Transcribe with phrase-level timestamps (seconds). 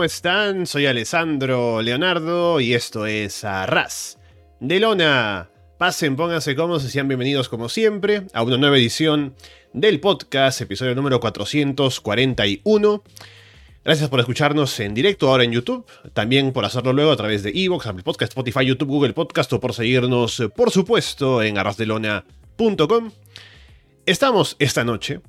[0.00, 0.64] ¿cómo están?
[0.66, 4.18] Soy Alessandro Leonardo y esto es Arras
[4.58, 5.50] de Lona.
[5.76, 9.34] Pasen, pónganse cómodos y sean bienvenidos como siempre a una nueva edición
[9.74, 13.04] del podcast, episodio número 441.
[13.84, 17.50] Gracias por escucharnos en directo ahora en YouTube, también por hacerlo luego a través de
[17.50, 23.10] Evox, Apple Podcast, Spotify, YouTube, Google Podcast o por seguirnos, por supuesto, en arrasdelona.com.
[24.06, 25.20] Estamos esta noche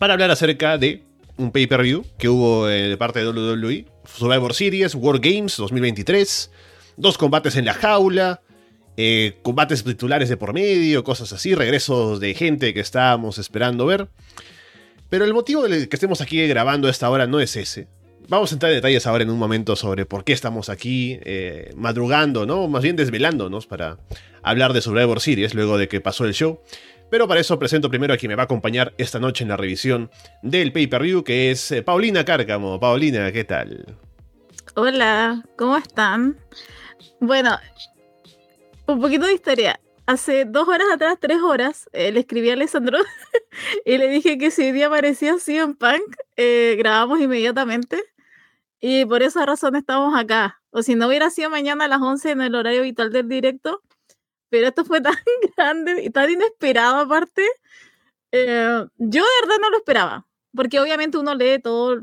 [0.00, 5.18] para hablar acerca de un pay-per-view que hubo de parte de WWE, Survivor Series, War
[5.18, 6.50] Games 2023,
[6.96, 8.40] dos combates en la jaula,
[8.96, 14.08] eh, combates titulares de por medio, cosas así, regresos de gente que estábamos esperando ver.
[15.08, 17.88] Pero el motivo de que estemos aquí grabando a esta hora no es ese.
[18.28, 21.72] Vamos a entrar en detalles ahora en un momento sobre por qué estamos aquí eh,
[21.76, 22.68] madrugando, ¿no?
[22.68, 23.98] Más bien desvelándonos para
[24.42, 26.60] hablar de Survivor Series luego de que pasó el show.
[27.10, 29.56] Pero para eso presento primero a quien me va a acompañar esta noche en la
[29.56, 30.10] revisión
[30.42, 32.80] del pay-per-view, que es eh, Paulina Cárcamo.
[32.80, 33.96] Paulina, ¿qué tal?
[34.74, 36.36] Hola, ¿cómo están?
[37.20, 37.56] Bueno,
[38.86, 39.80] un poquito de historia.
[40.06, 42.98] Hace dos horas atrás, tres horas, eh, le escribí a Alessandro
[43.86, 48.02] y le dije que si hoy día aparecía en Punk, eh, grabamos inmediatamente.
[48.80, 50.60] Y por esa razón estamos acá.
[50.70, 53.80] O si no hubiera sido mañana a las 11 en el horario habitual del directo,
[54.54, 55.16] pero esto fue tan
[55.56, 57.44] grande y tan inesperado aparte.
[58.30, 62.00] Eh, yo de verdad no lo esperaba, porque obviamente uno lee todo,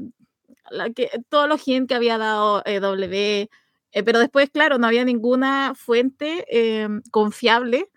[0.70, 3.50] la que, todos los que había dado W,
[3.94, 7.90] eh, pero después, claro, no había ninguna fuente eh, confiable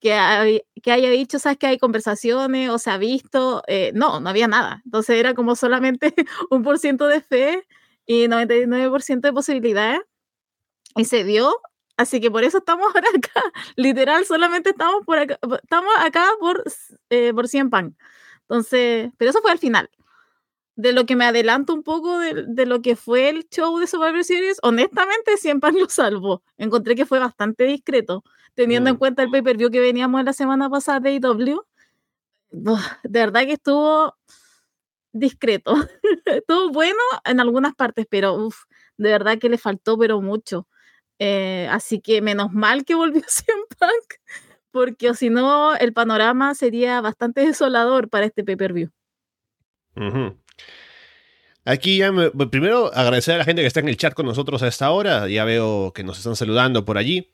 [0.00, 3.62] que, que, haya dicho, sabes que hay conversaciones o se ha visto.
[3.66, 4.80] Eh, no, no había nada.
[4.86, 6.14] Entonces era como solamente
[6.50, 7.66] un por ciento de fe
[8.06, 10.00] y 99% de posibilidades.
[10.96, 11.54] Y se dio.
[12.00, 13.42] Así que por eso estamos ahora acá.
[13.76, 16.64] Literal, solamente estamos por acá, estamos acá por,
[17.34, 17.96] por 100 pan.
[18.42, 19.90] Entonces, pero eso fue al final
[20.76, 24.24] de lo que me adelanto un poco de, lo que fue el show de Survivor
[24.24, 26.42] Series, honestamente siempre lo salvo.
[26.56, 28.24] Encontré que fue bastante discreto,
[28.54, 28.98] teniendo en mm.
[28.98, 31.60] cuenta el pay-per-view que veníamos la semana pasada de IW.
[32.50, 34.14] De verdad que estuvo
[35.12, 35.74] discreto.
[36.24, 38.48] estuvo bueno en algunas partes, pero
[38.96, 40.66] de verdad que le faltó, pero mucho.
[41.22, 44.14] Eh, así que menos mal que volvió CM Punk,
[44.70, 48.90] porque si no, el panorama sería bastante desolador para este pay-per-view.
[51.66, 52.10] Aquí ya
[52.50, 55.28] primero agradecer a la gente que está en el chat con nosotros a esta hora.
[55.28, 57.30] Ya veo que nos están saludando por allí.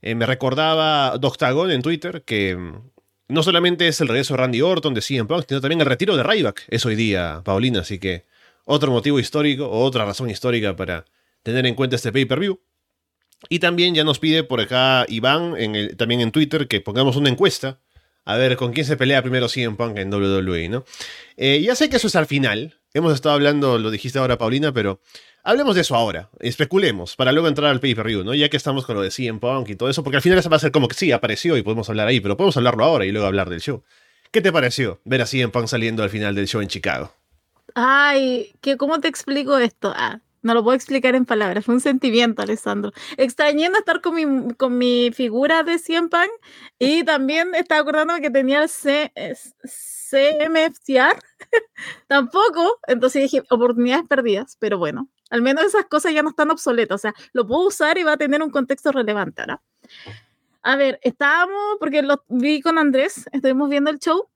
[0.00, 2.90] Eh, me recordaba Doctagon en Twitter que mm,
[3.28, 6.16] no solamente es el regreso de Randy Orton de CM Punk, sino también el retiro
[6.16, 7.80] de Ryback es hoy día, Paulina.
[7.80, 8.26] Así que
[8.64, 11.04] otro motivo histórico o otra razón histórica para
[11.42, 12.60] tener en cuenta este pay-per-view.
[13.48, 15.54] Y también ya nos pide por acá Iván,
[15.96, 17.78] también en Twitter, que pongamos una encuesta.
[18.26, 20.84] A ver con quién se pelea primero CM Punk en WWE, ¿no?
[21.36, 24.72] Eh, ya sé que eso es al final, Hemos estado hablando, lo dijiste ahora, Paulina,
[24.72, 25.00] pero
[25.42, 26.30] hablemos de eso ahora.
[26.38, 28.34] Especulemos para luego entrar al pay-per-view, ¿no?
[28.34, 30.48] Ya que estamos con lo de CM Punk y todo eso, porque al final eso
[30.48, 33.04] va a ser como que sí, apareció y podemos hablar ahí, pero podemos hablarlo ahora
[33.04, 33.82] y luego hablar del show.
[34.30, 37.12] ¿Qué te pareció ver a CM Punk saliendo al final del show en Chicago?
[37.74, 39.92] Ay, ¿qué, ¿cómo te explico esto?
[39.96, 42.92] Ah, no lo puedo explicar en palabras, fue un sentimiento, Alessandro.
[43.16, 46.30] Extrañando estar con mi, con mi figura de CM Punk
[46.78, 49.10] y también estaba acordándome que tenía el C,
[49.64, 51.18] CMFCR,
[52.06, 52.78] tampoco.
[52.86, 56.96] Entonces dije, oportunidades perdidas, pero bueno, al menos esas cosas ya no están obsoletas.
[56.96, 59.62] O sea, lo puedo usar y va a tener un contexto relevante ahora.
[60.62, 64.28] A ver, estábamos, porque lo vi con Andrés, estuvimos viendo el show.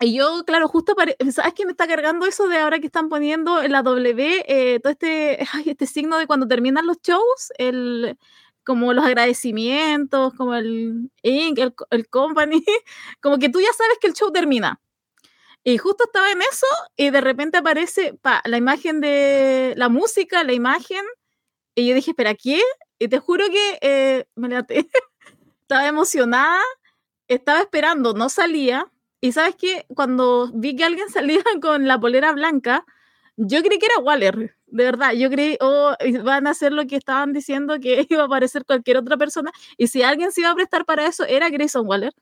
[0.00, 0.94] Y yo, claro, justo,
[1.32, 4.78] ¿sabes quién me está cargando eso de ahora que están poniendo en la W, eh,
[4.80, 8.16] todo este, este signo de cuando terminan los shows, el,
[8.64, 12.64] como los agradecimientos, como el Inc., el, el, Company,
[13.20, 14.80] como que tú ya sabes que el show termina.
[15.64, 16.66] Y justo estaba en eso
[16.96, 21.04] y de repente aparece pa, la imagen de la música, la imagen.
[21.74, 22.62] Y yo dije, ¿espera qué?
[22.98, 24.48] Y te juro que eh, me
[25.62, 26.62] estaba emocionada,
[27.28, 28.90] estaba esperando, no salía.
[29.20, 32.84] Y sabes que cuando vi que alguien salía con la polera blanca,
[33.36, 35.12] yo creí que era Waller, de verdad.
[35.12, 35.94] Yo creí, oh,
[36.24, 39.52] van a hacer lo que estaban diciendo, que iba a aparecer cualquier otra persona.
[39.76, 42.14] Y si alguien se iba a prestar para eso, era Grayson Waller.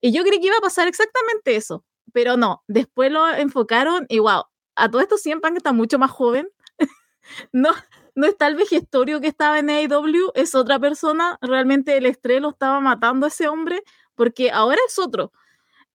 [0.00, 4.18] Y yo creí que iba a pasar exactamente eso pero no, después lo enfocaron y
[4.18, 4.44] wow,
[4.76, 6.48] a todo esto siempre está mucho más joven.
[7.52, 7.70] no,
[8.14, 11.38] no está el vejestorio que estaba en AEW, es otra persona.
[11.40, 13.82] Realmente el estrés lo estaba matando a ese hombre
[14.14, 15.32] porque ahora es otro.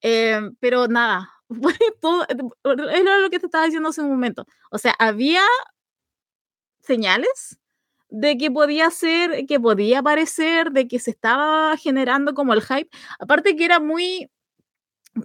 [0.02, 1.30] Eh, pero nada,
[2.02, 2.26] todo,
[2.64, 4.46] lo que te estaba diciendo hace un momento.
[4.72, 5.42] O sea, había
[6.82, 7.58] señales
[8.10, 12.90] de que podía ser, que podía aparecer, de que se estaba generando como el hype.
[13.20, 14.30] Aparte que era muy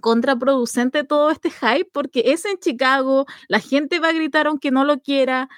[0.01, 4.85] contraproducente todo este hype porque es en Chicago, la gente va a gritar aunque no
[4.85, 5.49] lo quiera,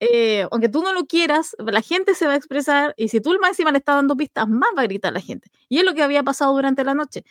[0.00, 3.36] eh, aunque tú no lo quieras, la gente se va a expresar y si tú
[3.40, 5.50] máximo le estás dando pistas, más va a gritar la gente.
[5.68, 7.24] Y es lo que había pasado durante la noche.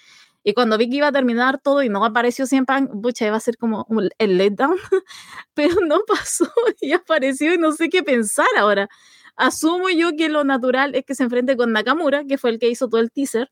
[0.43, 3.39] Y cuando vi que iba a terminar todo y no apareció siempre, pucha, iba a
[3.39, 3.85] ser como
[4.17, 4.77] el letdown,
[5.53, 6.45] pero no pasó
[6.81, 8.89] y apareció y no sé qué pensar ahora.
[9.35, 12.69] Asumo yo que lo natural es que se enfrente con Nakamura, que fue el que
[12.69, 13.51] hizo todo el teaser,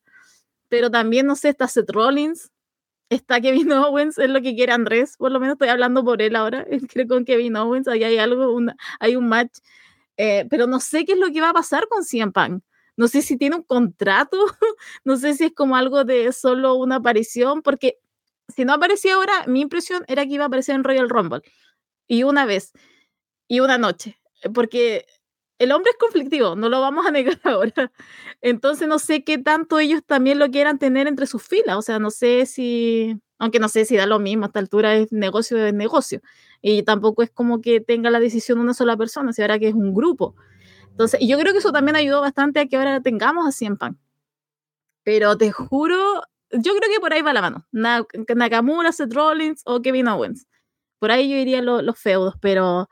[0.70, 2.52] pero también, no sé, está Seth Rollins,
[3.10, 6.36] está Kevin Owens, es lo que quiere Andrés, por lo menos estoy hablando por él
[6.36, 8.60] ahora, creo con Kevin Owens, ahí hay algo,
[9.00, 9.60] hay un match,
[10.18, 12.64] eh, pero no sé qué es lo que va a pasar con CM Punk.
[12.98, 14.38] No sé si tiene un contrato,
[15.06, 18.00] no sé si es como algo de solo una aparición, porque
[18.56, 21.42] si no aparecía ahora, mi impresión era que iba a aparecer en Royal Rumble.
[22.08, 22.74] Y una vez,
[23.48, 24.18] y una noche,
[24.54, 25.06] porque
[25.60, 27.92] el hombre es conflictivo, no lo vamos a negar ahora.
[28.42, 31.78] Entonces no sé qué tanto ellos también lo quieran tener entre sus filas.
[31.78, 34.96] O sea, no sé si, aunque no sé si da lo mismo, a esta altura
[34.96, 36.22] es negocio de negocio.
[36.62, 39.76] Y tampoco es como que tenga la decisión una sola persona, si ahora que es
[39.76, 40.36] un grupo.
[40.96, 44.00] Entonces, yo creo que eso también ayudó bastante a que ahora tengamos a Cien Pan.
[45.04, 47.68] Pero te juro, yo creo que por ahí va la mano.
[48.34, 50.48] Nakamura, Seth Rollins o Kevin Owens.
[51.00, 52.88] Por ahí yo iría los feudos, pero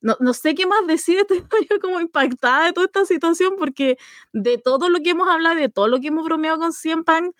[0.00, 3.98] no, no, sé qué más decir, estoy como impactada de toda esta situación porque
[4.32, 7.32] de todo lo que hemos hablado, de todo lo que hemos bromeado con Cien Pan,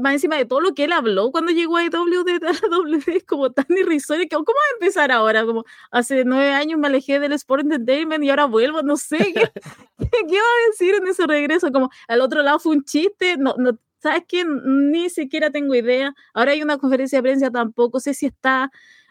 [0.00, 2.38] más encima de todo lo que él habló cuando llegó a W de
[2.70, 5.44] W es como tan irrisorio que ¿cómo va a empezar ahora?
[5.44, 9.50] Como hace nueve años me alejé del Sport Entertainment y ahora vuelvo, no sé qué,
[9.98, 13.54] qué, va a decir en ese regreso, como al otro lado fue un chiste, no,
[13.58, 14.44] no, ¿sabes qué?
[14.44, 19.03] Ni siquiera tengo idea, ahora hay una conferencia de prensa, tampoco sé si está eh,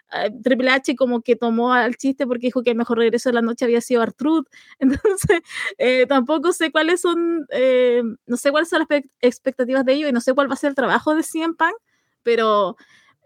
[0.44, 3.42] Triple H como que tomó al chiste porque dijo que el mejor regreso de la
[3.42, 4.48] noche había sido Artruth.
[4.80, 5.42] Entonces,
[5.78, 10.14] eh, tampoco sé cuáles son, eh, no sé cuáles son las expectativas de ellos y
[10.14, 11.76] no sé cuál va a ser el trabajo de CM Punk,
[12.22, 12.78] pero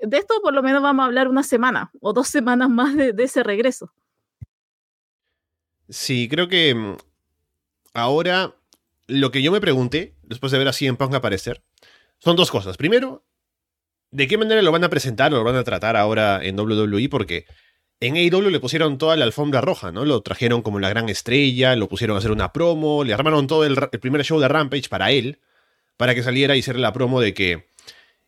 [0.01, 3.13] de esto por lo menos vamos a hablar una semana o dos semanas más de,
[3.13, 3.91] de ese regreso.
[5.89, 6.97] Sí, creo que mm,
[7.93, 8.55] ahora
[9.07, 11.63] lo que yo me pregunté, después de ver a CM Punk aparecer,
[12.19, 12.77] son dos cosas.
[12.77, 13.25] Primero,
[14.11, 17.09] ¿De qué manera lo van a presentar o lo van a tratar ahora en WWE?
[17.09, 17.45] Porque
[17.99, 20.05] en AEW le pusieron toda la alfombra roja, ¿no?
[20.05, 23.65] Lo trajeron como la gran estrella, lo pusieron a hacer una promo, le armaron todo
[23.65, 25.39] el, primer show de Rampage para él,
[25.97, 27.67] para que saliera y hiciera la promo de que.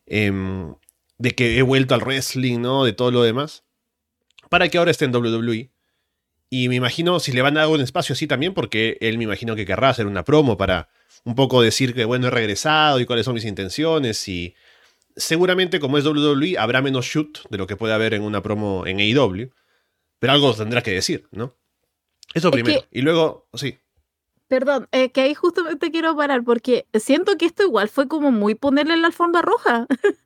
[0.06, 0.76] Em,
[1.20, 2.86] de que he vuelto al wrestling, ¿no?
[2.86, 3.64] De todo lo demás.
[4.50, 5.70] Para que ahora esté en WWE.
[6.50, 9.26] Y me imagino si le van a dar un espacio así también, porque él me
[9.26, 10.90] imagino que querrá hacer una promo para
[11.26, 14.56] un poco decir que, bueno, he regresado y cuáles son mis intenciones y
[15.20, 18.86] seguramente como es WWE habrá menos shoot de lo que puede haber en una promo
[18.88, 19.52] en AEW,
[20.18, 21.56] pero algo tendrá que decir, ¿no?
[22.34, 22.82] Eso primero.
[22.92, 23.78] y luego, sí.
[24.48, 28.56] Perdón, eh, que ahí justamente quiero parar porque siento que esto igual fue como muy
[28.56, 29.86] ponerle la alfombra roja,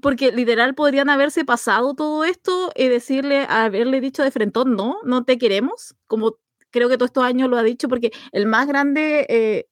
[0.00, 5.24] porque literal podrían haberse pasado todo esto y decirle, haberle dicho de frente, no, no
[5.24, 6.36] te queremos, como
[6.70, 9.68] creo que todos estos años lo ha dicho, porque el más grande, eh,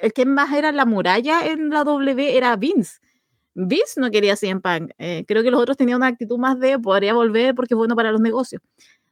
[0.00, 3.00] el que más era la muralla en la W era Vince.
[3.54, 4.90] Vince no quería CM Punk.
[4.98, 7.96] Eh, creo que los otros tenían una actitud más de podría volver porque es bueno
[7.96, 8.60] para los negocios.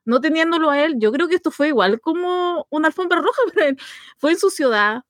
[0.05, 3.69] No teniéndolo a él, yo creo que esto fue igual como una alfombra roja para
[3.69, 3.79] él.
[4.19, 5.03] Fue en su ciudad,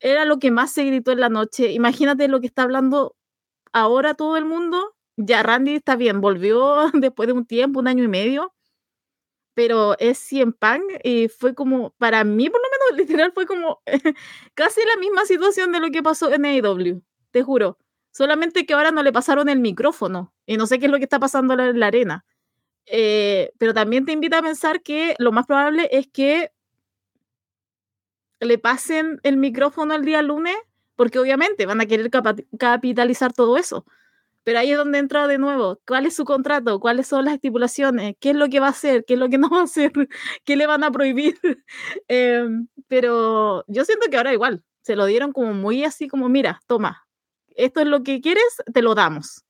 [0.00, 1.72] era lo que más se gritó en la noche.
[1.72, 3.16] Imagínate lo que está hablando
[3.72, 4.94] ahora todo el mundo.
[5.16, 8.54] Ya Randy está bien, volvió después de un tiempo, un año y medio,
[9.54, 13.82] pero es CM Punk y fue como, para mí por lo menos literal fue como
[14.54, 17.78] casi la misma situación de lo que pasó en AEW, te juro
[18.14, 21.04] Solamente que ahora no le pasaron el micrófono y no sé qué es lo que
[21.04, 22.24] está pasando en la arena.
[22.86, 26.52] Eh, pero también te invita a pensar que lo más probable es que
[28.38, 30.54] le pasen el micrófono el día lunes,
[30.94, 32.08] porque obviamente van a querer
[32.56, 33.84] capitalizar todo eso.
[34.44, 36.78] Pero ahí es donde entra de nuevo, ¿cuál es su contrato?
[36.78, 38.14] ¿Cuáles son las estipulaciones?
[38.20, 39.04] ¿Qué es lo que va a hacer?
[39.04, 39.92] ¿Qué es lo que no va a hacer?
[40.44, 41.36] ¿Qué le van a prohibir?
[42.08, 46.60] Em, pero yo siento que ahora igual, se lo dieron como muy así como, mira,
[46.68, 47.03] toma,
[47.54, 49.44] esto es lo que quieres, te lo damos.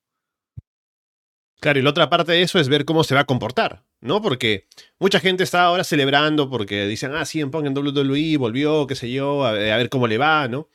[1.61, 4.21] Claro, y la otra parte de eso es ver cómo se va a comportar, ¿no?
[4.21, 4.67] Porque
[4.99, 8.95] mucha gente está ahora celebrando porque dicen, ah, sí, en Punk en WWE volvió, qué
[8.95, 10.69] sé yo, a, ver cómo le va, ¿no?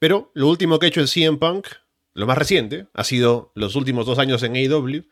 [0.00, 1.68] Pero lo último que ha hecho en CM Punk,
[2.14, 5.04] lo más reciente, ha sido los últimos dos años en AEW,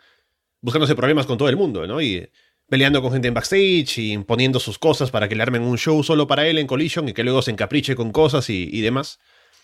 [0.61, 2.01] buscándose problemas con todo el mundo, ¿no?
[2.01, 2.29] Y
[2.69, 6.03] peleando con gente en backstage y imponiendo sus cosas para que le armen un show
[6.03, 9.21] solo para él en Collision y que luego se encapriche con cosas y demás.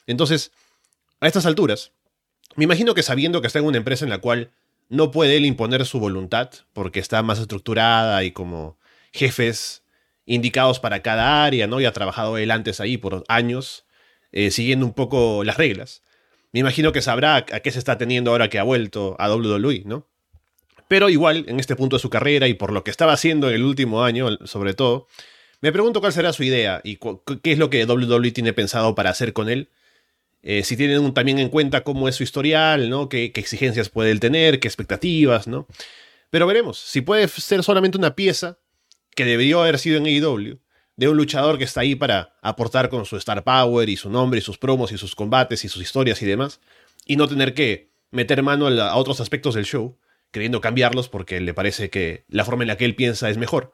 [0.07, 0.53] Entonces,
[1.21, 1.93] a estas alturas,
[2.57, 4.51] me imagino que sabiendo que está en una empresa en la cual
[4.89, 8.79] no puede él imponer su voluntad, porque está más estructurada y como
[9.13, 9.83] jefes
[10.27, 11.81] indicados para cada área, ¿no?
[11.81, 13.85] Y ha trabajado él antes ahí por años,
[14.33, 16.03] eh, siguiendo un poco las reglas.
[16.53, 19.83] me imagino que sabrá a qué se está teniendo ahora que ha vuelto a WWE,
[19.85, 20.07] ¿no?
[20.89, 23.57] Pero igual, en este punto de su carrera y por lo que estaba haciendo en
[23.57, 25.07] el último año, sobre todo,
[25.61, 26.99] me pregunto cuál será su idea y
[27.43, 29.69] qué es lo que WWE tiene pensado para hacer con él.
[30.43, 33.09] Eh, si tienen también en cuenta cómo es su historial, ¿no?
[33.09, 35.67] Qué, qué, exigencias puede él tener, qué expectativas, ¿no?
[36.31, 38.59] Pero veremos, si puede ser solamente una pieza
[39.15, 40.61] que debió haber sido en AEW,
[40.99, 44.39] de un luchador que está ahí para aportar con su star power y su nombre
[44.39, 46.61] y sus promos y sus combates y sus historias y demás,
[47.07, 49.97] y no tener que meter mano a, otros aspectos del show,
[50.33, 53.73] queriendo cambiarlos porque le parece que la forma en la que él piensa es mejor.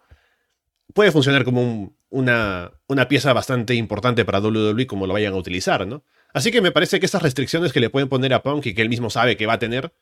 [0.93, 5.87] Puede funcionar como una, una pieza bastante importante para WWE como lo vayan a utilizar,
[5.87, 6.05] ¿no?
[6.35, 8.83] Así que me parece que estas restricciones que le pueden poner a Punk y que
[8.83, 9.95] él mismo sabe que va a tener,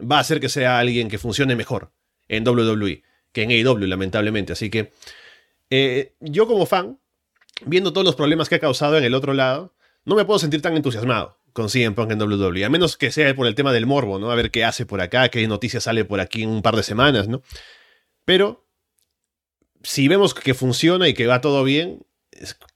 [0.00, 1.92] va a hacer que sea alguien que funcione mejor
[2.28, 4.52] en WWE que en AEW, lamentablemente.
[4.52, 4.92] Así que
[5.70, 7.00] eh, yo como fan,
[7.64, 9.74] viendo todos los problemas que ha causado en el otro lado,
[10.04, 13.34] no me puedo sentir tan entusiasmado con CM Punk en WWE, a menos que sea
[13.34, 14.30] por el tema del morbo, ¿no?
[14.30, 16.82] A ver qué hace por acá, qué noticias sale por aquí en un par de
[16.82, 17.42] semanas, ¿no?
[18.24, 18.66] Pero
[19.82, 22.06] si vemos que funciona y que va todo bien,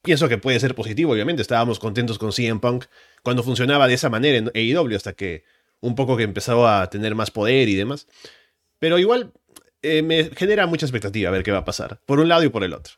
[0.03, 1.43] pienso que puede ser positivo, obviamente.
[1.43, 2.87] Estábamos contentos con CM Punk
[3.23, 5.45] cuando funcionaba de esa manera en AEW, hasta que
[5.81, 8.07] un poco que empezó a tener más poder y demás.
[8.79, 9.33] Pero igual
[9.83, 12.49] eh, me genera mucha expectativa a ver qué va a pasar, por un lado y
[12.49, 12.95] por el otro.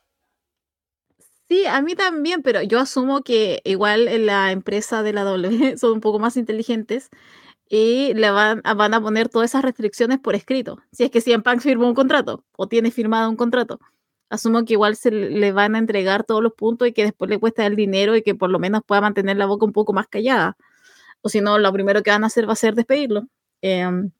[1.48, 5.92] Sí, a mí también, pero yo asumo que igual la empresa de la W son
[5.92, 7.08] un poco más inteligentes
[7.68, 10.78] y le van, van a poner todas esas restricciones por escrito.
[10.92, 13.80] Si es que CM Punk firmó un contrato o tiene firmado un contrato,
[14.30, 17.38] asumo que igual se le van a entregar todos los puntos y que después le
[17.38, 20.08] cuesta el dinero y que por lo menos pueda mantener la boca un poco más
[20.08, 20.56] callada.
[21.23, 23.28] O si no, lo primero que van a hacer va a ser despedirlo.
[23.62, 24.11] Em,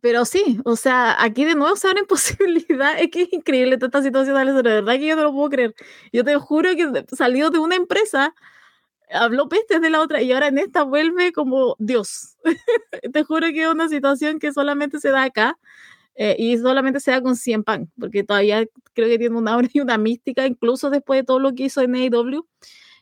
[0.00, 3.02] pero sí, o sea, aquí de nuevo se abren posibilidades.
[3.02, 5.74] Es que es increíble toda esta situación, de verdad que yo no lo puedo creer.
[6.12, 8.34] Yo te juro que salió de una empresa,
[9.12, 12.36] habló pestes de la otra y ahora en esta vuelve como Dios.
[13.12, 15.58] te juro que es una situación que solamente se da acá
[16.14, 18.64] eh, y solamente se da con 100 pan, porque todavía
[18.94, 21.80] creo que tiene una aura y una mística, incluso después de todo lo que hizo
[21.82, 22.46] en AEW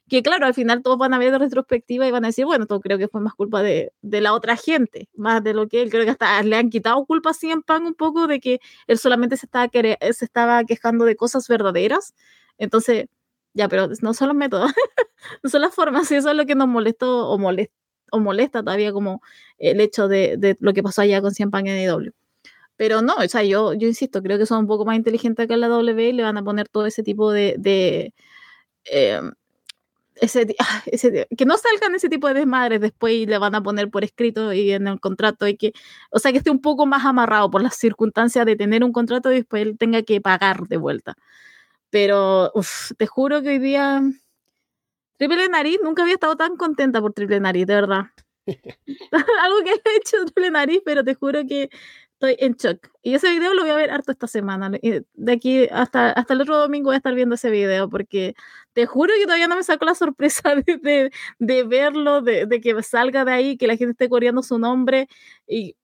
[0.08, 2.66] que claro, al final todos van a ver de retrospectiva y van a decir, bueno,
[2.66, 5.82] todo creo que fue más culpa de, de, la otra gente, más de lo que
[5.82, 8.60] él, creo que hasta le han quitado culpa así en pan un poco de que
[8.86, 12.14] él solamente se estaba, se estaba quejando de cosas verdaderas,
[12.58, 13.06] entonces,
[13.54, 14.72] ya, pero no son los métodos,
[15.42, 17.74] no son las formas, y eso es lo que nos molestó o molesta,
[18.12, 19.22] o molesta todavía como
[19.58, 22.12] el hecho de, de lo que pasó allá con Cien Pan en EW.
[22.78, 25.56] Pero no, o sea, yo, yo insisto, creo que son un poco más inteligentes que
[25.56, 28.14] la W y le van a poner todo ese tipo de, de
[28.87, 29.20] eh,
[30.20, 30.47] ese,
[31.37, 34.52] que no salgan ese tipo de desmadres después y le van a poner por escrito
[34.52, 35.73] y en el contrato y que,
[36.11, 39.32] o sea, que esté un poco más amarrado por las circunstancias de tener un contrato
[39.32, 41.16] y después él tenga que pagar de vuelta.
[41.90, 42.52] Pero
[42.99, 44.02] te juro que hoy día
[45.18, 48.04] Triple Nariz nunca había estado tan contenta por Triple Nariz, de verdad.
[49.42, 51.70] Algo que he hecho Triple Nariz, pero te juro que
[52.20, 52.88] estoy en shock.
[53.02, 54.70] Y ese video lo voy a ver harto esta semana.
[54.70, 58.34] De aquí hasta, hasta el otro domingo voy a estar viendo ese video porque
[58.72, 62.82] te juro que todavía no me saco la sorpresa de, de, verlo, de, de, que
[62.82, 65.08] salga de ahí, que la gente esté coreando su nombre.
[65.46, 65.76] Y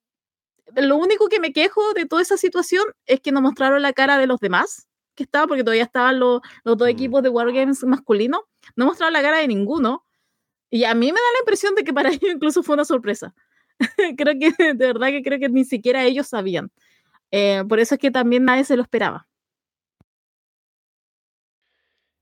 [0.75, 4.19] lo único que me quejo de toda esa situación es que no mostraron la cara
[4.19, 6.91] de los demás que estaba, porque todavía estaban los, los dos mm.
[6.91, 8.41] equipos de Wargames masculinos.
[8.75, 10.05] No mostraron la cara de ninguno.
[10.69, 13.33] Y a mí me da la impresión de que para ellos incluso fue una sorpresa.
[14.16, 16.71] creo que, de verdad que creo que ni siquiera ellos sabían.
[17.31, 19.26] Eh, por eso es que también nadie se lo esperaba.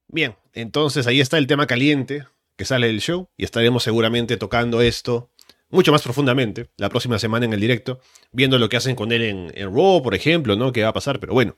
[0.09, 4.83] Bien, entonces ahí está el tema caliente que sale del show y estaremos seguramente tocando
[4.83, 5.31] esto
[5.71, 7.99] mucho más profundamente la próxima semana en el directo,
[8.31, 10.71] viendo lo que hacen con él en, en Raw, por ejemplo, ¿no?
[10.71, 11.19] ¿Qué va a pasar?
[11.19, 11.57] Pero bueno,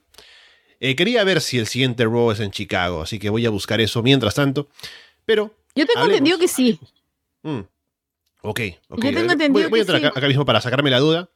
[0.79, 3.81] eh, quería ver si el siguiente Raw es en Chicago, así que voy a buscar
[3.81, 4.69] eso mientras tanto.
[5.25, 5.53] Pero.
[5.75, 6.79] Yo tengo entendido que sí.
[7.43, 7.61] Mm.
[8.45, 9.03] Ok, ok.
[9.03, 11.29] Yo tengo entendido voy, a entrar acá, mismo para sacarme la duda.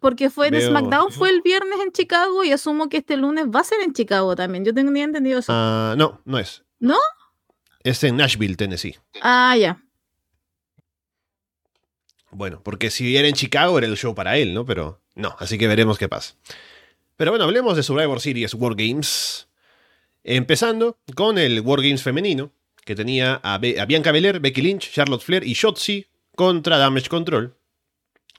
[0.00, 3.60] Porque fue de SmackDown fue el viernes en Chicago y asumo que este lunes va
[3.60, 4.64] a ser en Chicago también.
[4.64, 5.52] Yo tengo ni entendido eso.
[5.54, 6.64] Ah, no, no es.
[6.80, 6.98] ¿No?
[7.84, 8.96] Es en Nashville, Tennessee.
[9.20, 9.82] Ah, ya.
[12.30, 14.64] Bueno, porque si era en Chicago era el show para él, ¿no?
[14.64, 16.34] Pero no, así que veremos qué pasa.
[17.16, 19.48] Pero bueno, hablemos de Survivor Series War Games.
[20.24, 22.50] Empezando con el War Games femenino,
[22.84, 27.54] que tenía a, a Bianca Belair, Becky Lynch, Charlotte Flair y Shotzi contra Damage Control.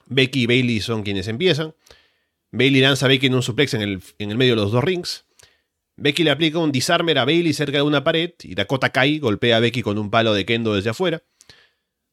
[0.07, 1.75] Becky y Bailey son quienes empiezan.
[2.51, 4.83] Bailey lanza a Becky en un suplex en el, en el medio de los dos
[4.83, 5.25] rings.
[5.97, 9.57] Becky le aplica un disarmer a Bailey cerca de una pared y Dakota Kai golpea
[9.57, 11.23] a Becky con un palo de kendo desde afuera.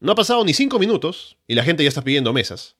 [0.01, 2.77] No ha pasado ni 5 minutos y la gente ya está pidiendo mesas.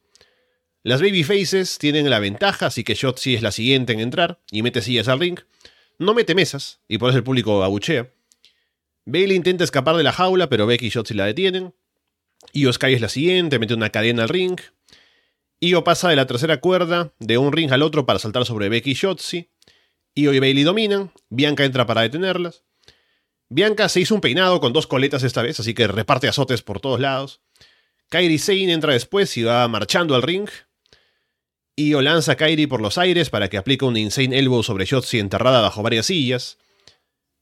[0.85, 4.83] Las babyfaces tienen la ventaja, así que Shotzi es la siguiente en entrar y mete
[4.83, 5.39] sillas al ring.
[5.99, 8.11] No mete mesas y por eso el público abuchea.
[9.05, 11.75] Bailey intenta escapar de la jaula, pero Becky y Shotzi la detienen.
[12.53, 14.61] Io Sky es la siguiente, mete una cadena al ring.
[15.61, 18.91] Io pasa de la tercera cuerda de un ring al otro para saltar sobre Becky
[18.91, 19.49] y Shotzi.
[20.15, 22.65] Io y Bailey dominan, Bianca entra para detenerlas.
[23.49, 26.81] Bianca se hizo un peinado con dos coletas esta vez, así que reparte azotes por
[26.81, 27.41] todos lados.
[28.11, 30.49] Kairi Sane entra después y va marchando al ring.
[31.77, 35.19] Io lanza a Kairi por los aires para que aplique un Insane Elbow sobre Shotzi
[35.19, 36.59] enterrada bajo varias sillas.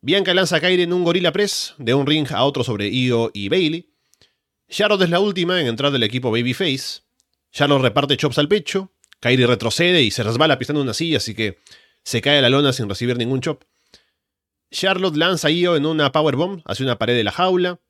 [0.03, 3.33] Bianca lanza a Kairi en un Gorilla Press de un ring a otro sobre Io
[3.35, 3.90] y Bailey.
[4.71, 7.03] Charlotte es la última en entrar del equipo Babyface.
[7.51, 8.93] Charlotte reparte chops al pecho.
[9.19, 11.59] Kairi retrocede y se resbala pisando una silla, así que
[12.05, 13.65] se cae a la lona sin recibir ningún chop.
[14.71, 17.81] Charlotte lanza a Io en una powerbomb hacia una pared de la jaula.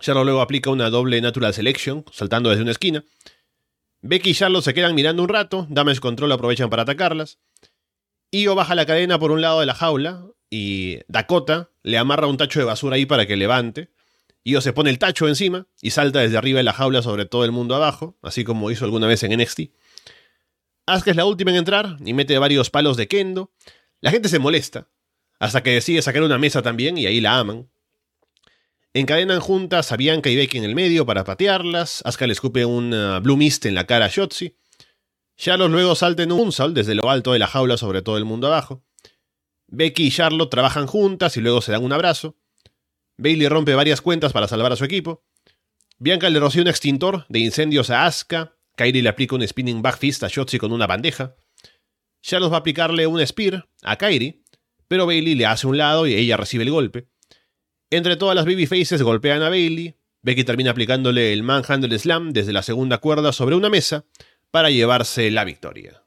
[0.00, 3.04] Charlotte luego aplica una doble natural selection, saltando desde una esquina.
[4.00, 7.38] Becky y Charlotte se quedan mirando un rato, Damage Control aprovechan para atacarlas.
[8.30, 12.38] Io baja la cadena por un lado de la jaula y Dakota le amarra un
[12.38, 13.90] tacho de basura ahí para que levante.
[14.46, 17.44] Io se pone el tacho encima y salta desde arriba de la jaula sobre todo
[17.44, 19.72] el mundo abajo, así como hizo alguna vez en NXT.
[20.86, 23.50] Asuka es la última en entrar y mete varios palos de kendo.
[24.00, 24.86] La gente se molesta,
[25.40, 27.68] hasta que decide sacar una mesa también y ahí la aman.
[28.94, 32.02] Encadenan juntas a Bianca y Becky en el medio para patearlas.
[32.04, 34.54] Asuka le escupe un Blue Mist en la cara a Shotzi.
[35.36, 38.24] Charlotte luego salta en un sol desde lo alto de la jaula sobre todo el
[38.24, 38.84] mundo abajo.
[39.66, 42.36] Becky y Charlotte trabajan juntas y luego se dan un abrazo.
[43.18, 45.24] Bailey rompe varias cuentas para salvar a su equipo.
[45.98, 48.56] Bianca le rocía un extintor de incendios a Asuka.
[48.76, 51.36] Kairi le aplica un spinning back fist a Shotzi con una bandeja.
[52.20, 54.44] Charlotte va a aplicarle un spear a Kairi,
[54.88, 57.08] pero Bailey le hace un lado y ella recibe el golpe.
[57.88, 59.96] Entre todas las babyfaces golpean a Bailey.
[60.22, 64.04] Becky termina aplicándole el manhandle slam desde la segunda cuerda sobre una mesa
[64.50, 66.02] para llevarse la victoria.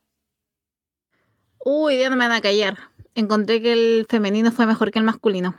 [1.59, 2.77] Uy, ya no me van a callar.
[3.15, 5.55] Encontré que el femenino fue mejor que el masculino.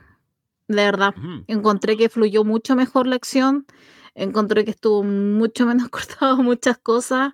[0.71, 1.17] De verdad.
[1.49, 3.67] Encontré que fluyó mucho mejor la acción.
[4.15, 7.33] Encontré que estuvo mucho menos cortado muchas cosas.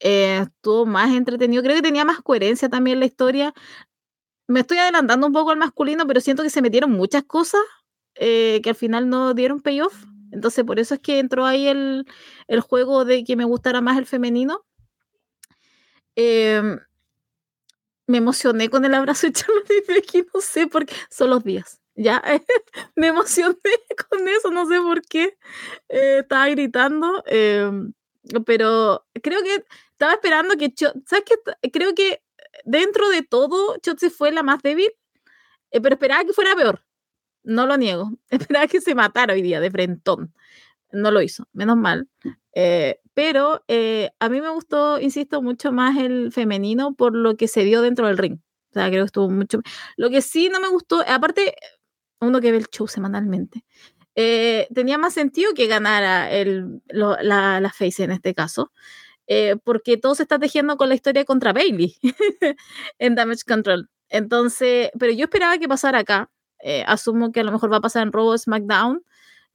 [0.00, 1.62] eh, estuvo más entretenido.
[1.62, 3.54] Creo que tenía más coherencia también la historia.
[4.48, 7.62] Me estoy adelantando un poco al masculino, pero siento que se metieron muchas cosas
[8.16, 10.04] eh, que al final no dieron payoff.
[10.30, 12.06] Entonces, por eso es que entró ahí el,
[12.48, 14.62] el juego de que me gustara más el femenino.
[16.16, 16.78] Em,
[18.06, 19.70] me emocioné con el abrazo de Charlotte
[20.14, 22.22] y no sé por qué, son los días, ya,
[22.96, 23.56] me emocioné
[24.10, 25.36] con eso, no sé por qué,
[25.88, 27.92] Eh, estaba gritando, em,
[28.46, 31.70] pero creo que estaba esperando que, Cho- ¿sabes qué?
[31.72, 32.22] Creo que
[32.64, 34.90] dentro de todo, Chotzi fue la más débil,
[35.70, 36.84] eh, pero esperaba que fuera peor,
[37.44, 40.34] no lo niego, esperaba que se matara hoy día de frentón,
[40.92, 42.08] no lo hizo, menos mal.
[42.54, 47.48] Eh, pero eh, a mí me gustó, insisto, mucho más el femenino por lo que
[47.48, 48.38] se dio dentro del ring.
[48.72, 49.60] O sea, creo que estuvo mucho.
[49.96, 51.54] Lo que sí no me gustó, aparte,
[52.24, 53.64] uno que ve el show semanalmente,
[54.16, 58.72] eh, tenía más sentido que ganara el, lo- la, la Face en este caso,
[59.26, 61.96] eh, porque todo se está tejiendo con la historia contra Bailey
[62.98, 63.88] en Damage Control.
[64.10, 66.30] Entonces, pero yo esperaba que pasara acá.
[66.60, 69.02] Eh, asumo que a lo mejor va a pasar en Raw SmackDown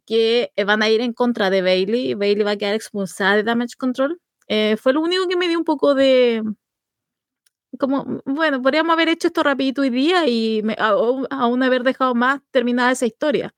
[0.06, 2.14] que eh, van a ir en contra de Bailey.
[2.16, 4.20] Bailey va a quedar expulsada de Damage Control.
[4.48, 6.44] Eh, fue lo único que me dio un poco de.
[7.80, 12.42] Como, bueno, podríamos haber hecho esto rapidito hoy día y me- aún, haber dejado más
[12.52, 13.56] terminada esa historia.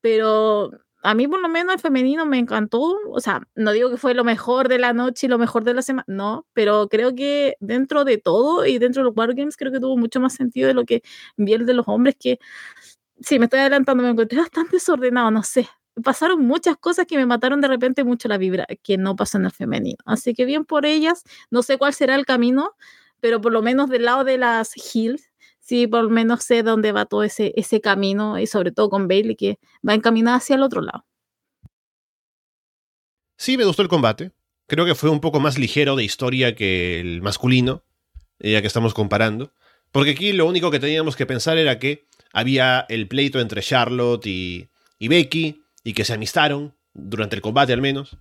[0.00, 0.70] Pero
[1.02, 2.80] a mí, por lo menos, el femenino me encantó.
[3.10, 5.74] O sea, no digo que fue lo mejor de la noche y lo mejor de
[5.74, 9.72] la semana, no, pero creo que dentro de todo y dentro de los Wargames, creo
[9.72, 11.02] que tuvo mucho más sentido de lo que
[11.36, 12.38] vi el de los hombres, que
[13.20, 15.68] sí, me estoy adelantando, me encontré bastante desordenado, no sé.
[16.04, 19.44] Pasaron muchas cosas que me mataron de repente mucho la vibra, que no pasó en
[19.46, 19.98] el femenino.
[20.06, 22.74] Así que bien por ellas, no sé cuál será el camino,
[23.20, 25.30] pero por lo menos del lado de las Hills,
[25.60, 29.08] sí, por lo menos sé dónde va todo ese, ese camino, y sobre todo con
[29.08, 31.04] Bailey, que va encaminada hacia el otro lado.
[33.36, 34.32] Sí, me gustó el combate.
[34.66, 37.82] Creo que fue un poco más ligero de historia que el masculino,
[38.38, 39.52] eh, ya que estamos comparando.
[39.92, 44.26] Porque aquí lo único que teníamos que pensar era que había el pleito entre Charlotte
[44.26, 48.16] y, y Becky, y que se amistaron, durante el combate al menos.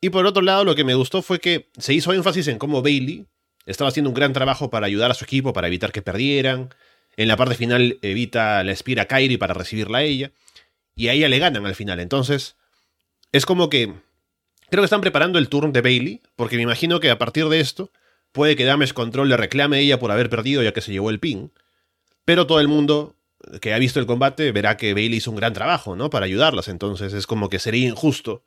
[0.00, 2.82] Y por otro lado, lo que me gustó fue que se hizo énfasis en cómo
[2.82, 3.26] Bailey
[3.70, 6.74] estaba haciendo un gran trabajo para ayudar a su equipo, para evitar que perdieran.
[7.16, 10.32] En la parte final evita la espira a Kairi para recibirla a ella.
[10.94, 12.00] Y a ella le ganan al final.
[12.00, 12.56] Entonces,
[13.32, 13.94] es como que
[14.70, 17.60] Creo que están preparando el turn de Bailey, porque me imagino que a partir de
[17.60, 17.90] esto
[18.32, 21.08] puede que Damage Control le reclame a ella por haber perdido ya que se llevó
[21.08, 21.52] el pin.
[22.26, 23.16] Pero todo el mundo
[23.62, 26.10] que ha visto el combate verá que Bailey hizo un gran trabajo, ¿no?
[26.10, 26.68] Para ayudarlas.
[26.68, 28.42] Entonces es como que sería injusto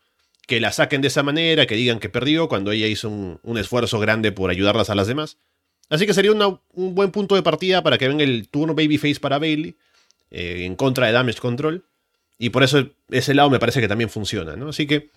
[0.48, 4.00] que la saquen de esa manera, que digan que perdió cuando ella hizo un, esfuerzo
[4.00, 5.38] grande por ayudarlas a las demás.
[5.90, 9.40] Así que sería un buen punto de partida para que venga el turno Babyface para
[9.40, 9.76] Bailey
[10.30, 11.86] eh, en contra de Damage Control.
[12.38, 14.70] Y por eso ese lado me parece que también funciona, ¿no?
[14.70, 15.12] Así que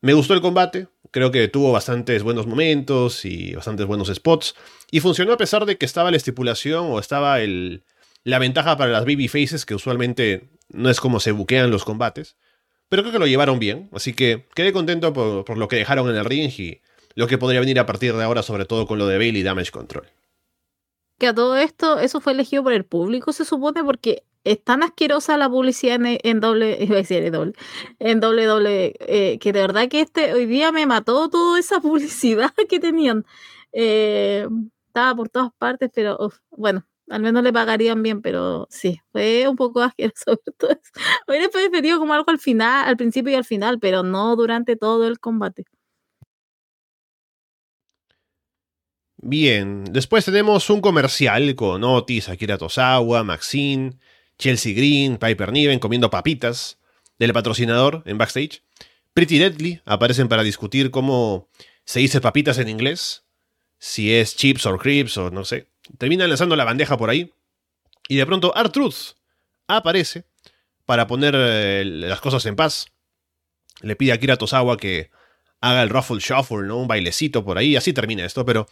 [0.00, 4.54] Me gustó el combate, creo que tuvo bastantes buenos momentos y bastantes buenos spots,
[4.92, 7.82] y funcionó a pesar de que estaba la estipulación o estaba el,
[8.22, 12.36] la ventaja para las baby faces, que usualmente no es como se buquean los combates,
[12.88, 16.16] pero creo que lo llevaron bien, así que quedé contento por, lo que dejaron en
[16.16, 16.80] el ring y
[17.14, 19.70] lo que podría venir a partir de ahora, sobre todo con lo de Bailey Damage
[19.70, 20.06] Control.
[21.18, 24.82] Que a todo esto, eso fue elegido por el público, se supone, porque es tan
[24.82, 29.88] asquerosa la publicidad en, en doble, iba a decir en doble, eh, que de verdad
[29.88, 33.24] que este hoy día me mató toda esa publicidad que tenían.
[33.72, 34.46] Eh,
[34.86, 39.48] estaba por todas partes, pero uf, bueno, al menos le pagarían bien, pero sí, fue
[39.48, 40.80] un poco asqueroso todo eso.
[41.26, 45.06] Hubiera preferido como algo al final, al principio y al final, pero no durante todo
[45.06, 45.64] el combate.
[49.20, 53.98] Bien, después tenemos un comercial con Otis, Akira Tosawa, Maxine,
[54.38, 56.78] Chelsea Green, Piper Niven comiendo papitas
[57.18, 58.62] del patrocinador en backstage.
[59.12, 61.48] Pretty Deadly aparecen para discutir cómo
[61.84, 63.24] se dice papitas en inglés,
[63.78, 65.66] si es chips o crips o no sé.
[65.96, 67.32] Terminan lanzando la bandeja por ahí.
[68.08, 69.14] Y de pronto R-Truth
[69.66, 70.24] aparece
[70.86, 72.86] para poner eh, las cosas en paz.
[73.80, 75.10] Le pide a Akira Tosawa que
[75.60, 76.78] haga el ruffle shuffle, ¿no?
[76.78, 77.76] Un bailecito por ahí.
[77.76, 78.66] Así termina esto, pero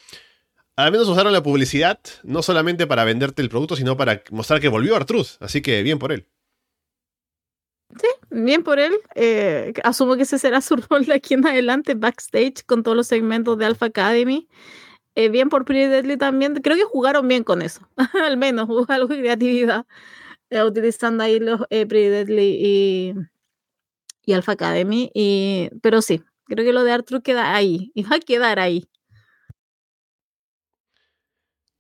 [0.76, 4.68] al menos usaron la publicidad no solamente para venderte el producto, sino para mostrar que
[4.68, 5.38] volvió Artruz.
[5.40, 6.26] Así que bien por él.
[8.00, 8.94] Sí, bien por él.
[9.14, 13.06] Eh, asumo que ese será su rol de aquí en adelante, backstage, con todos los
[13.06, 14.48] segmentos de Alpha Academy.
[15.16, 16.54] Eh, bien por Pretty Deadly también.
[16.56, 17.88] Creo que jugaron bien con eso.
[18.22, 19.86] Al menos hubo algo de creatividad.
[20.50, 23.14] Eh, utilizando ahí los Pretty Deadly y,
[24.24, 25.10] y Alpha Academy.
[25.14, 27.90] Y, pero sí, creo que lo de Arthur queda ahí.
[27.94, 28.84] Y va a quedar ahí.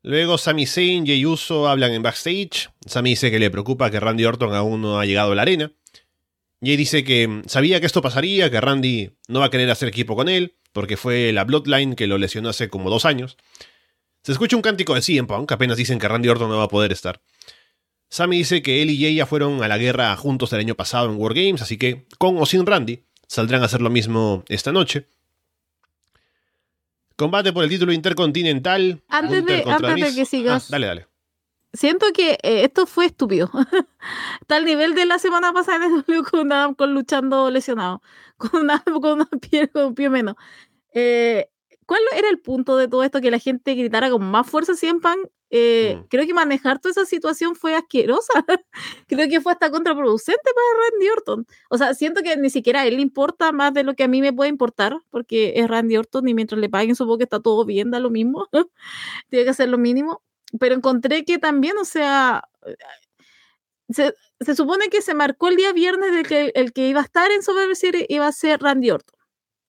[0.02, 2.70] Luego Sami Zayn y Uso hablan en backstage.
[2.86, 5.72] Sami dice que le preocupa que Randy Orton aún no ha llegado a la arena.
[6.62, 10.16] Jay dice que sabía que esto pasaría, que Randy no va a querer hacer equipo
[10.16, 13.38] con él, porque fue la Bloodline que lo lesionó hace como dos años.
[14.22, 16.68] Se escucha un cántico de CM Punk, apenas dicen que Randy Orton no va a
[16.68, 17.22] poder estar.
[18.10, 21.10] Sami dice que él y Jay ya fueron a la guerra juntos el año pasado
[21.10, 24.70] en War Games, así que con o sin Randy saldrán a hacer lo mismo esta
[24.70, 25.08] noche.
[27.16, 29.02] Combate por el título intercontinental.
[29.08, 30.64] Antes, de, antes de, que sigas.
[30.64, 31.06] Ah, dale, dale.
[31.72, 33.50] Siento que eh, esto fue estúpido.
[34.40, 38.02] Está al nivel de la semana pasada en el con Adam con luchando lesionado.
[38.36, 40.36] Con una, con una pie, con un pie menos.
[40.96, 41.50] Eh,
[41.84, 43.20] ¿Cuál era el punto de todo esto?
[43.20, 45.10] Que la gente gritara con más fuerza siempre.
[45.50, 46.06] Eh, mm.
[46.08, 48.32] Creo que manejar toda esa situación fue asquerosa.
[49.06, 51.46] creo que fue hasta contraproducente para Randy Orton.
[51.68, 54.08] O sea, siento que ni siquiera a él le importa más de lo que a
[54.08, 57.40] mí me puede importar, porque es Randy Orton y mientras le paguen supongo que está
[57.40, 58.48] todo bien, da lo mismo.
[59.28, 60.22] Tiene que hacer lo mínimo.
[60.58, 62.48] Pero encontré que también, o sea,
[63.90, 67.04] se, se, supone que se marcó el día viernes de que el que iba a
[67.04, 69.16] estar en Survivor Series iba a ser Randy Orton.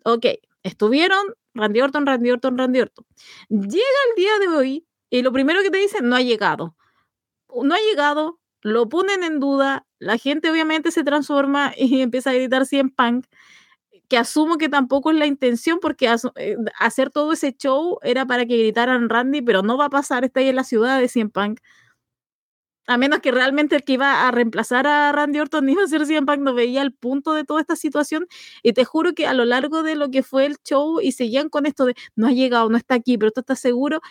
[0.06, 0.26] Ok,
[0.68, 3.06] estuvieron Randy Orton, Randy Orton, Randy Orton.
[3.50, 6.76] Llega el día de hoy y lo primero que te dicen, no ha llegado.
[7.64, 12.34] No ha llegado, lo ponen en duda, la gente obviamente se transforma y empieza a
[12.34, 13.26] gritar 100 punk,
[14.08, 18.46] que asumo que tampoco es la intención porque eh, hacer todo ese show era para
[18.46, 21.60] que gritaran Randy, pero no va a pasar, está en la ciudad de 100 punk
[22.88, 26.06] a menos que realmente el que iba a reemplazar a Randy Orton iba a ser
[26.06, 28.28] CM Punk, no veía el punto de toda esta situación.
[28.64, 31.50] Y te juro que a lo largo de lo que fue el show y seguían
[31.50, 34.02] con esto de no ha llegado, no está aquí, pero tú estás seguro,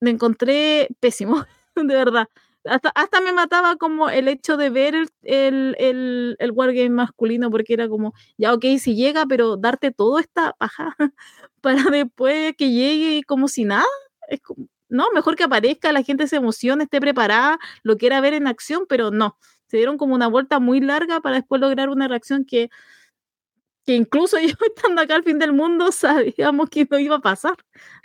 [0.00, 1.44] me encontré pésimo,
[1.76, 2.28] de verdad.
[2.64, 7.50] Hasta, hasta me mataba como el hecho de ver el, el, el, el Wargame masculino,
[7.50, 10.94] porque era como, ya ok, si llega, pero darte todo esta paja
[11.62, 13.86] para después que llegue como si nada.
[14.28, 18.34] Es como, no, mejor que aparezca, la gente se emocione, esté preparada, lo quiera ver
[18.34, 19.38] en acción, pero no.
[19.66, 22.70] Se dieron como una vuelta muy larga para después lograr una reacción que,
[23.84, 27.56] que incluso yo estando acá al fin del mundo sabíamos que no iba a pasar,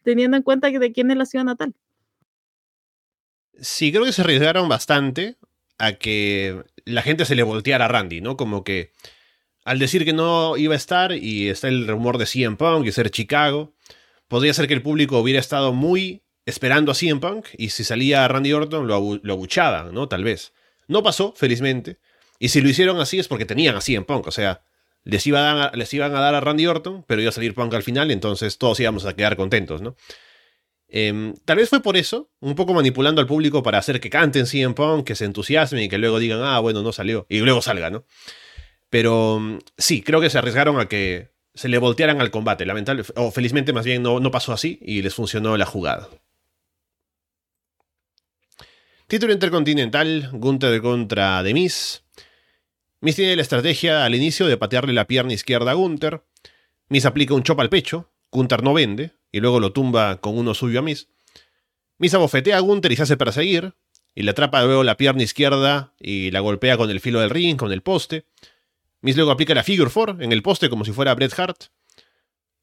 [0.03, 1.73] teniendo en cuenta que de quién es la ciudad natal.
[3.59, 5.37] Sí, creo que se arriesgaron bastante
[5.77, 8.35] a que la gente se le volteara a Randy, ¿no?
[8.35, 8.91] Como que
[9.63, 12.91] al decir que no iba a estar y está el rumor de CM Punk y
[12.91, 13.73] ser Chicago,
[14.27, 18.27] podría ser que el público hubiera estado muy esperando a CM Punk y si salía
[18.27, 20.07] Randy Orton lo, lo abuchaban, ¿no?
[20.07, 20.53] Tal vez.
[20.87, 21.99] No pasó, felizmente.
[22.39, 24.63] Y si lo hicieron así es porque tenían a CM Punk, o sea,
[25.03, 27.83] les, iba les iban a dar a Randy Orton, pero iba a salir Punk al
[27.83, 29.95] final, entonces todos íbamos a quedar contentos, ¿no?
[30.95, 34.45] Eh, tal vez fue por eso, un poco manipulando al público para hacer que canten
[34.45, 37.61] CM Punk, que se entusiasmen y que luego digan, ah, bueno, no salió, y luego
[37.61, 38.05] salga, ¿no?
[38.89, 42.65] Pero mm, sí, creo que se arriesgaron a que se le voltearan al combate.
[42.65, 46.09] Lamentable, o felizmente más bien no, no pasó así y les funcionó la jugada.
[49.07, 52.03] Título intercontinental, Gunther contra The Miz.
[53.01, 56.23] Miz tiene la estrategia al inicio de patearle la pierna izquierda a Gunther.
[56.87, 60.53] Miss aplica un chop al pecho, Gunther no vende, y luego lo tumba con uno
[60.53, 61.09] suyo a Miss.
[61.97, 63.75] Miss abofetea a Gunther y se hace perseguir,
[64.15, 67.57] y le atrapa luego la pierna izquierda y la golpea con el filo del ring,
[67.57, 68.25] con el poste.
[69.01, 71.65] Miss luego aplica la figure four en el poste como si fuera Bret Hart.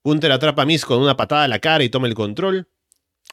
[0.02, 2.66] Gunther atrapa a Miss con una patada a la cara y toma el control.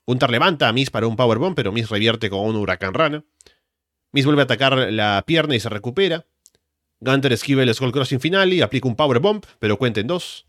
[0.08, 3.26] Gunther levanta a Miss para un powerbomb, pero Miss revierte con un huracán rana.
[4.14, 6.26] Miss vuelve a atacar la pierna y se recupera.
[7.02, 10.48] Gunter esquiva el Skull Crossing final y aplica un powerbomb, pero cuenta en dos.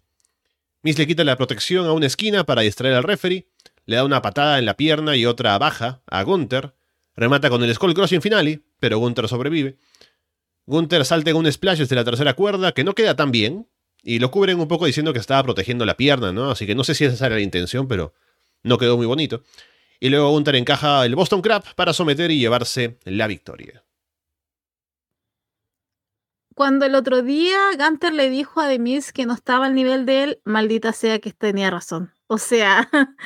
[0.83, 3.49] Miss le quita la protección a una esquina para distraer al referee,
[3.85, 6.75] le da una patada en la pierna y otra baja a Gunther,
[7.17, 9.77] remata con el Skull Crossing Finale, pero Gunther sobrevive.
[10.67, 13.67] Gunther salta en un splash desde la tercera cuerda que no queda tan bien,
[14.05, 16.49] y lo cubren un poco diciendo que estaba protegiendo la pierna, ¿no?
[16.49, 18.15] Así que no sé si esa era la intención, pero
[18.63, 19.43] no quedó muy bonito.
[20.01, 23.85] Y luego Gunther encaja el Boston Crab para someter y llevarse la victoria.
[26.59, 30.25] Cuando el otro día Gunter le dijo a Demis que no estaba al nivel de
[30.25, 32.13] él, maldita sea que tenía razón.
[32.27, 32.91] O sea,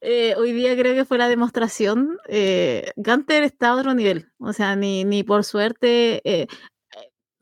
[0.00, 2.18] eh, hoy día creo que fue la demostración.
[2.28, 4.30] Eh, Gunter está a otro nivel.
[4.38, 6.20] O sea, ni, ni por suerte.
[6.22, 6.46] Eh,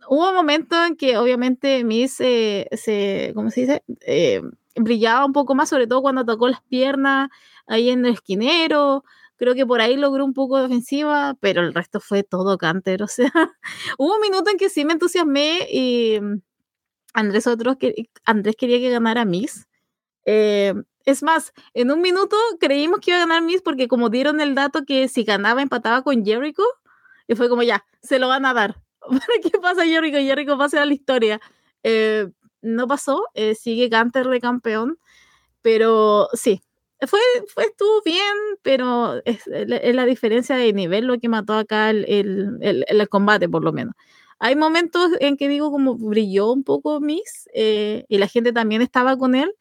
[0.09, 3.83] hubo un momento en que obviamente Miss se, ¿cómo se dice?
[4.76, 7.30] Brillaba un poco más, sobre todo cuando tocó las piernas
[7.66, 9.04] ahí en el esquinero
[9.36, 13.02] creo que por ahí logró un poco de ofensiva, pero el resto fue todo canter.
[13.06, 13.30] O sea,
[13.98, 16.40] hubo un minuto en que sí me entusiasmé y mm,
[17.14, 19.66] Andrés, otros que, Andrés quería que ganara Miss.
[20.26, 24.40] Eh, es más, en un minuto creímos que iba a ganar Miss porque como dieron
[24.40, 26.64] el dato que si ganaba empataba con Jericho,
[27.28, 28.80] y fue como ya, se lo van a dar.
[29.42, 30.18] ¿Qué pasa Jericho?
[30.18, 31.40] Jericho pasa a la historia.
[31.82, 32.28] Eh,
[32.62, 34.99] no pasó, eh, sigue Canter de campeón,
[35.62, 36.62] pero sí,
[37.01, 37.21] fue,
[37.53, 42.85] fue, estuvo bien, pero es, la diferencia de nivel lo que mató acá el, el,
[42.88, 43.95] el, combate, por lo menos.
[44.38, 48.83] Hay momentos en que digo como brilló un poco Miss eh, y la gente también
[48.83, 49.55] estaba con él,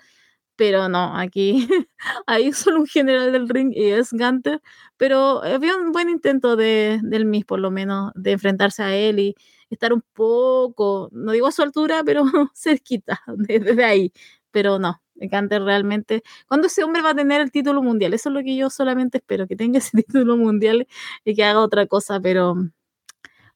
[0.56, 1.68] pero no, aquí
[2.28, 4.62] hay solo un general del ring y es Gunter,
[4.98, 9.20] pero había un buen intento de, del Miss por lo menos de enfrentarse a él
[9.20, 9.36] y
[9.69, 12.23] estar un poco, no digo a su altura, pero
[12.56, 14.13] cerquita desde ahí,
[14.51, 16.23] pero no, Canter realmente.
[16.47, 18.13] ¿Cuándo ese hombre va a tener el título mundial?
[18.13, 20.88] Eso es lo que yo solamente espero, que tenga ese título mundial
[21.23, 22.56] y que haga otra cosa, pero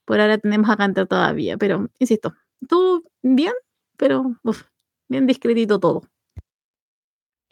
[0.04, 1.56] por ahora tenemos a Canter todavía.
[1.56, 2.34] Pero, insisto,
[2.68, 3.52] todo bien,
[3.96, 4.36] pero
[5.08, 6.02] bien discretito todo.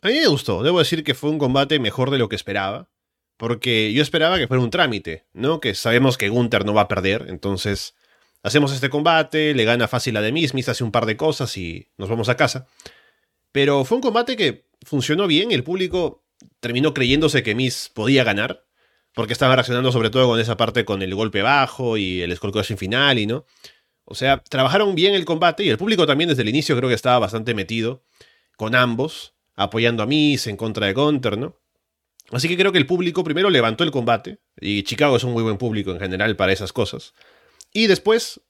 [0.00, 2.88] A mí me gustó, debo decir que fue un combate mejor de lo que esperaba,
[3.36, 5.60] porque yo esperaba que fuera un trámite, ¿no?
[5.60, 7.96] Que sabemos que Gunther no va a perder, entonces
[8.42, 11.88] hacemos este combate, le gana fácil a Demis, Miss hace un par de cosas y
[11.96, 12.66] nos vamos a casa.
[13.52, 16.24] Pero fue un combate que funcionó bien, el público
[16.60, 18.64] terminó creyéndose que Miss podía ganar,
[19.14, 22.52] porque estaba reaccionando sobre todo con esa parte con el golpe bajo y el skull
[22.76, 23.44] final y no.
[24.04, 26.94] O sea, trabajaron bien el combate y el público también desde el inicio creo que
[26.94, 28.04] estaba bastante metido
[28.56, 31.56] con ambos, apoyando a Miss en contra de Gunter, ¿no?
[32.30, 35.42] Así que creo que el público primero levantó el combate, y Chicago es un muy
[35.42, 37.14] buen público en general para esas cosas.
[37.72, 38.40] Y después,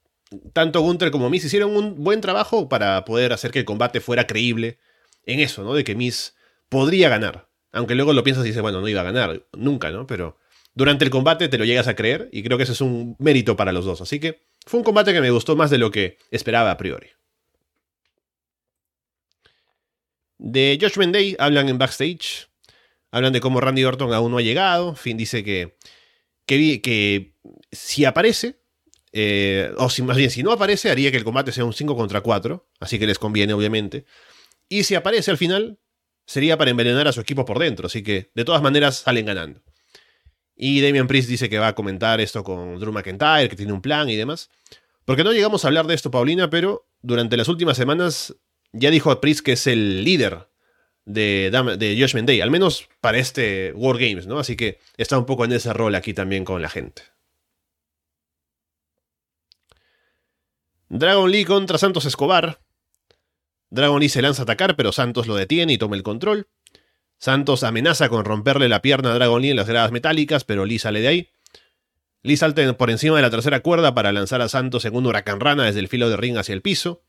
[0.52, 4.26] tanto Gunter como Miss hicieron un buen trabajo para poder hacer que el combate fuera
[4.26, 4.78] creíble
[5.24, 5.74] en eso, ¿no?
[5.74, 6.35] De que Miss
[6.68, 7.48] podría ganar.
[7.72, 10.07] Aunque luego lo piensas y dices, bueno, no iba a ganar, nunca, ¿no?
[10.07, 10.38] Pero
[10.74, 13.57] durante el combate te lo llegas a creer y creo que ese es un mérito
[13.57, 14.00] para los dos.
[14.00, 17.09] Así que fue un combate que me gustó más de lo que esperaba a priori.
[20.38, 22.48] De Josh Day hablan en backstage.
[23.11, 24.94] Hablan de cómo Randy Orton aún no ha llegado.
[24.94, 25.76] Finn dice que,
[26.46, 27.35] que, que
[27.72, 28.57] si aparece,
[29.12, 31.96] eh, o si, más bien si no aparece, haría que el combate sea un 5
[31.96, 32.68] contra 4.
[32.80, 34.04] Así que les conviene, obviamente.
[34.68, 35.78] Y si aparece al final,
[36.26, 37.86] sería para envenenar a su equipo por dentro.
[37.86, 39.62] Así que de todas maneras salen ganando.
[40.54, 43.80] Y Damian Priest dice que va a comentar esto con Drew McIntyre, que tiene un
[43.80, 44.50] plan y demás.
[45.04, 48.34] Porque no llegamos a hablar de esto, Paulina, pero durante las últimas semanas
[48.72, 50.48] ya dijo Priest que es el líder
[51.06, 54.38] de, de Josh Day, al menos para este War Games, ¿no?
[54.38, 57.02] Así que está un poco en ese rol aquí también con la gente.
[60.90, 62.61] Dragon Lee contra Santos Escobar.
[63.68, 66.48] Dragon Lee se lanza a atacar, pero Santos lo detiene y toma el control.
[67.18, 70.79] Santos amenaza con romperle la pierna a Dragon Lee en las gradas metálicas, pero Lee
[70.79, 71.31] sale de ahí.
[72.22, 75.40] Lee salta por encima de la tercera cuerda para lanzar a Santos en un huracán
[75.40, 77.03] rana desde el filo de ring hacia el piso.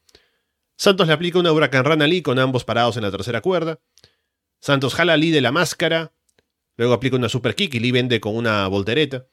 [0.76, 3.80] Santos le aplica una huracán rana a Lee con ambos parados en la tercera cuerda.
[4.60, 6.12] Santos jala a Lee de la máscara.
[6.76, 9.28] Luego aplica una super kick y Lee vende con una voltereta.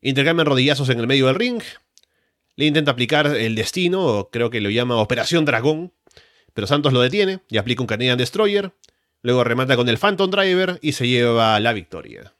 [0.00, 1.62] Intercambian rodillazos en el medio del ring.
[2.56, 5.92] Lee intenta aplicar el destino, o creo que lo llama Operación Dragón,
[6.52, 8.72] pero Santos lo detiene y aplica un Canadian Destroyer.
[9.22, 12.34] Luego remata con el Phantom Driver y se lleva la victoria.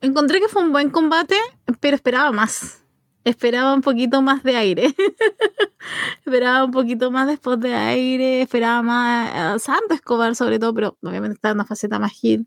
[0.00, 1.36] Encontré que fue un buen combate,
[1.80, 2.82] pero esperaba más.
[3.24, 4.94] esperaba un poquito más de aire.
[6.26, 10.98] esperaba un poquito más después de aire, esperaba más a Santo Escobar sobre todo, pero
[11.02, 12.46] obviamente está en una faceta más Gil.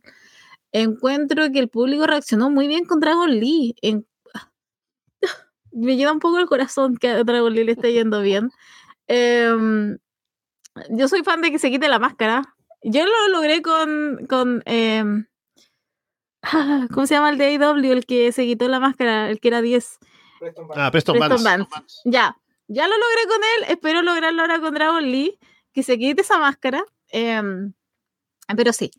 [0.71, 3.75] Encuentro que el público reaccionó muy bien con Dragon Lee.
[5.75, 8.49] Me lleva un poco el corazón que a Dragon Lee le esté yendo bien.
[9.07, 9.97] Em,
[10.89, 12.55] yo soy fan de que se quite la máscara.
[12.81, 15.25] Yo lo logré con, con em,
[16.93, 17.91] ¿cómo se llama el de AW?
[17.91, 19.99] El que se quitó la máscara, el que era 10.
[20.75, 21.67] Ah, Preston, Preston
[22.05, 25.39] Ya, ya lo logré con él, espero lograrlo ahora con Dragon Lee,
[25.73, 26.83] que se quite esa máscara.
[27.09, 27.73] Em,
[28.55, 28.91] pero sí,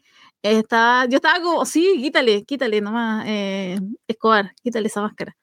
[0.42, 5.36] estaba, yo estaba como, sí, quítale, quítale nomás, eh, Escobar, quítale esa máscara.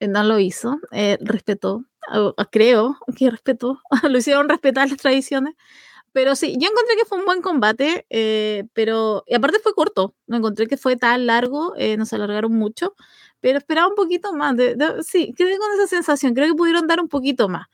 [0.00, 1.84] Eh, no lo hizo, eh, respetó,
[2.50, 5.54] creo que respetó, lo hicieron respetar las tradiciones.
[6.12, 8.06] Pero sí, yo encontré que fue un buen combate,
[8.74, 12.94] pero y aparte fue corto, no encontré que fue tan largo, no se alargaron mucho,
[13.40, 14.56] pero esperaba un poquito más.
[14.56, 17.66] De, sí, quedé con esa sensación, creo que pudieron dar un poquito más.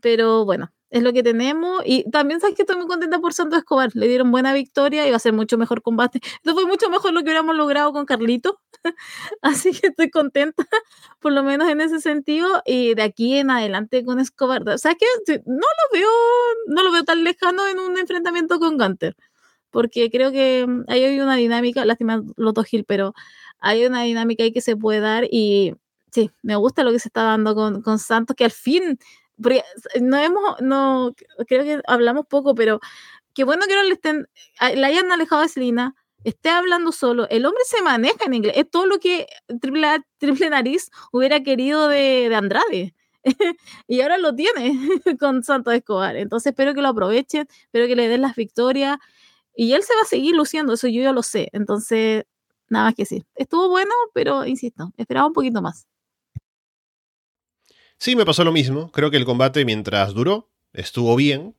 [0.00, 1.82] Pero bueno, es lo que tenemos.
[1.84, 3.90] Y también sabes que estoy muy contenta por Santo Escobar.
[3.94, 6.20] Le dieron buena victoria y va a ser mucho mejor combate.
[6.36, 8.60] Esto fue mucho mejor lo que hubiéramos logrado con Carlito.
[9.42, 10.64] Así que estoy contenta,
[11.20, 12.62] por lo menos en ese sentido.
[12.66, 14.68] Y de aquí en adelante con Escobar.
[14.68, 15.06] O sea que
[15.46, 16.08] no lo veo,
[16.68, 19.16] no lo veo tan lejano en un enfrentamiento con Gunter.
[19.70, 23.14] Porque creo que mm, ahí hay una dinámica, lástima Loto Gil, pero
[23.58, 25.74] hay una dinámica ahí que se puede dar y
[26.12, 28.98] sí, me gusta lo que se está dando con, con Santos, que al fin,
[30.00, 31.14] no hemos, no,
[31.46, 32.80] creo que hablamos poco, pero
[33.34, 34.28] qué bueno que no le estén,
[34.60, 35.94] la hayan alejado de Selina,
[36.24, 39.26] esté hablando solo, el hombre se maneja en inglés, es todo lo que
[39.60, 42.94] Triple, triple Nariz hubiera querido de, de Andrade.
[43.88, 44.78] y ahora lo tiene
[45.20, 46.16] con Santos Escobar.
[46.16, 48.98] Entonces espero que lo aprovechen, espero que le den las victorias.
[49.56, 51.48] Y él se va a seguir luciendo, eso yo ya lo sé.
[51.52, 52.24] Entonces,
[52.68, 53.24] Nada más que sí.
[53.36, 55.86] Estuvo bueno, pero insisto, esperaba un poquito más.
[57.98, 58.90] Sí, me pasó lo mismo.
[58.92, 61.56] Creo que el combate, mientras duró, estuvo bien.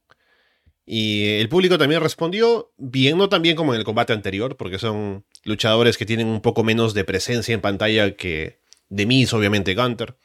[0.86, 4.80] Y el público también respondió bien, no tan bien como en el combate anterior, porque
[4.80, 9.76] son luchadores que tienen un poco menos de presencia en pantalla que de Miz, obviamente,
[9.76, 10.18] Gunter.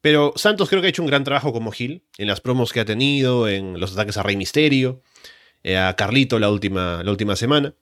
[0.00, 2.80] Pero Santos creo que ha hecho un gran trabajo como Gil, en las promos que
[2.80, 5.02] ha tenido, en los ataques a Rey Misterio,
[5.62, 7.74] eh, a Carlito la última, la última semana.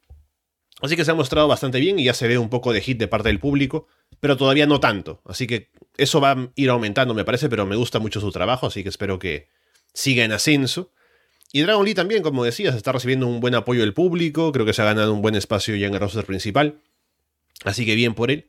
[0.80, 2.98] Así que se ha mostrado bastante bien y ya se ve un poco de hit
[2.98, 3.86] de parte del público,
[4.20, 5.20] pero todavía no tanto.
[5.24, 8.66] Así que eso va a ir aumentando, me parece, pero me gusta mucho su trabajo,
[8.66, 9.48] así que espero que
[9.92, 10.92] siga en ascenso.
[11.52, 14.74] Y Dragon Lee también, como decías, está recibiendo un buen apoyo del público, creo que
[14.74, 16.80] se ha ganado un buen espacio ya en el roster principal,
[17.64, 18.48] así que bien por él.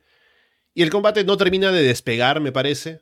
[0.74, 3.00] Y el combate no termina de despegar, me parece,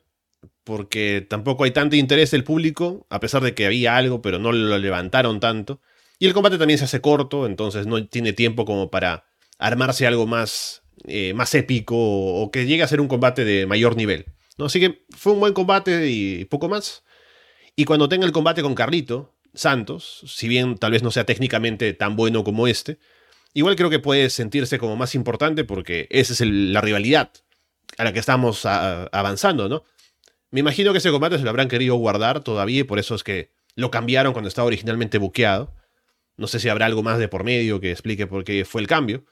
[0.65, 4.53] porque tampoco hay tanto interés del público, a pesar de que había algo, pero no
[4.53, 5.81] lo levantaron tanto.
[6.19, 9.25] Y el combate también se hace corto, entonces no tiene tiempo como para
[9.59, 13.97] armarse algo más, eh, más épico o, que llegue a ser un combate de mayor
[13.97, 14.27] nivel.
[14.57, 14.67] ¿no?
[14.67, 17.05] Así que fue un buen combate y poco más.
[17.77, 21.93] Y cuando tenga el combate con Carlito, Santos, si bien tal vez no sea técnicamente
[21.95, 22.99] tan bueno como este,
[23.55, 27.31] igual creo que puede sentirse como más importante porque esa es la rivalidad
[27.97, 29.85] a la que estamos avanzando, ¿no?
[30.51, 33.23] Me imagino que ese combate se lo habrán querido guardar todavía y por eso es
[33.23, 35.75] que lo cambiaron cuando estaba originalmente buqueado.
[36.37, 38.87] No sé si habrá algo más de por medio que explique por qué fue el
[38.87, 39.25] cambio.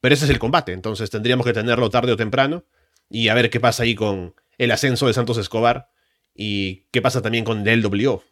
[0.00, 2.64] Pero ese es el combate, entonces tendríamos que tenerlo tarde o temprano
[3.08, 5.90] y a ver qué pasa ahí con el ascenso de Santos Escobar
[6.34, 8.22] y qué pasa también con el LWO.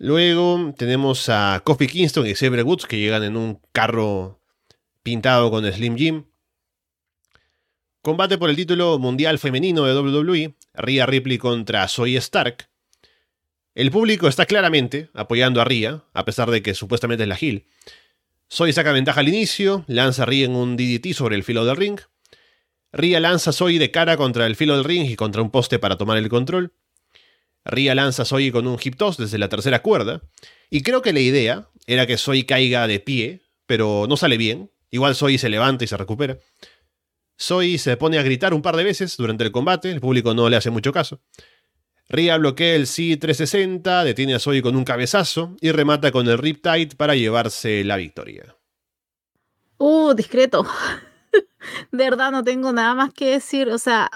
[0.00, 4.40] Luego tenemos a Kofi Kingston y Xavier Woods que llegan en un carro
[5.02, 6.24] pintado con Slim Jim.
[8.00, 12.68] Combate por el título mundial femenino de WWE, Rhea Ripley contra Zoe Stark.
[13.78, 17.68] El público está claramente apoyando a Ria, a pesar de que supuestamente es la Gil.
[18.48, 21.76] Soy saca ventaja al inicio, lanza a Ria en un DDT sobre el filo del
[21.76, 22.00] ring.
[22.90, 25.78] Ria lanza a Soy de cara contra el filo del ring y contra un poste
[25.78, 26.72] para tomar el control.
[27.64, 30.22] Ria lanza a Soy con un hip toss desde la tercera cuerda.
[30.70, 34.72] Y creo que la idea era que Soy caiga de pie, pero no sale bien.
[34.90, 36.36] Igual Soy se levanta y se recupera.
[37.36, 40.48] Soy se pone a gritar un par de veces durante el combate, el público no
[40.48, 41.20] le hace mucho caso.
[42.08, 46.96] Ria bloquea el C-360, detiene a Zoe con un cabezazo y remata con el Riptide
[46.96, 48.56] para llevarse la victoria.
[49.76, 50.66] Uh, discreto.
[51.92, 53.68] de verdad no tengo nada más que decir.
[53.68, 54.10] O sea,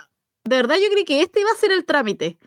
[0.45, 2.39] de verdad yo creí que este iba a ser el trámite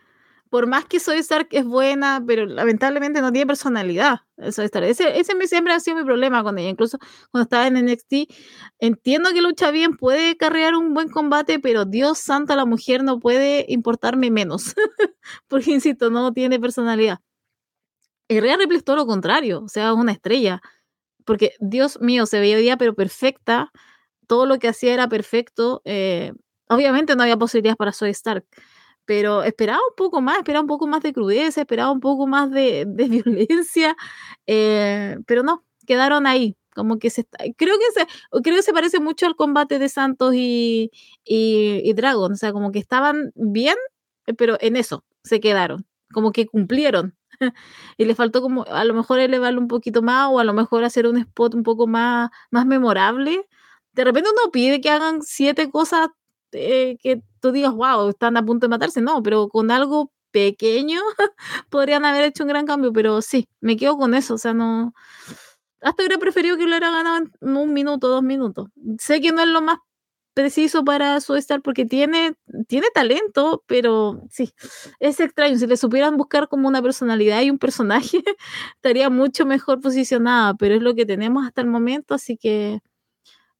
[0.49, 4.21] por más que Soy Stark es buena, pero lamentablemente no tiene personalidad.
[4.37, 4.65] Ese,
[5.19, 6.69] ese siempre ha sido mi problema con ella.
[6.69, 6.97] Incluso
[7.31, 8.31] cuando estaba en NXT,
[8.79, 13.19] entiendo que lucha bien, puede carrear un buen combate, pero Dios santo, la mujer no
[13.19, 14.75] puede importarme menos.
[15.47, 17.19] Porque, insisto, no tiene personalidad.
[18.27, 20.61] Y Rhea Ripley es lo contrario, o sea, una estrella.
[21.25, 23.71] Porque, Dios mío, se veía pero perfecta.
[24.27, 25.81] Todo lo que hacía era perfecto.
[25.85, 26.33] Eh,
[26.69, 28.45] obviamente no había posibilidades para Zoe Stark,
[29.05, 32.51] pero esperaba un poco más, esperaba un poco más de crudeza, esperaba un poco más
[32.51, 33.95] de, violencia,
[34.47, 36.57] eh, pero no, quedaron ahí.
[36.75, 37.25] Como que se
[37.55, 38.05] creo que se,
[38.43, 40.91] creo que se parece mucho al combate de Santos y,
[41.23, 43.77] y, Dragon, o sea, como que estaban bien,
[44.37, 47.15] pero en eso se quedaron, como que cumplieron.
[47.97, 50.83] y le faltó como a lo mejor elevarlo un poquito más o a lo mejor
[50.83, 53.47] hacer un spot un poco más, más memorable.
[53.93, 56.09] De repente uno pide que hagan siete cosas
[56.51, 59.01] eh, que tú digas, wow, están a punto de matarse.
[59.01, 60.99] No, pero con algo pequeño
[61.69, 64.33] podrían haber hecho un gran cambio, pero sí, me quedo con eso.
[64.33, 64.93] O sea, no.
[65.81, 68.69] Hasta hubiera preferido que lo hubiera ganado en un minuto, dos minutos.
[68.99, 69.77] Sé que no es lo más
[70.33, 72.33] preciso para su estar porque tiene,
[72.67, 74.51] tiene talento, pero sí,
[74.99, 75.59] es extraño.
[75.59, 78.23] Si le supieran buscar como una personalidad y un personaje,
[78.75, 82.81] estaría mucho mejor posicionada, pero es lo que tenemos hasta el momento, así que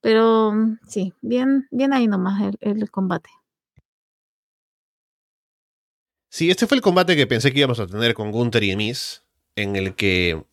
[0.05, 3.31] pero mm, sí, bien, bien ahí nomás el, combate.
[6.35, 9.23] Sí, este fue el combate que pensé que íbamos a tener con Gunther y Emis,
[9.55, 10.43] en el que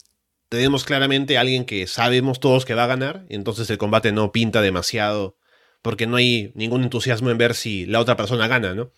[0.48, 4.12] tenemos claramente a alguien que sabemos todos que va a ganar, y entonces el combate
[4.12, 5.36] no pinta demasiado,
[5.82, 8.92] porque no hay ningún entusiasmo en ver si la otra persona gana, ¿no?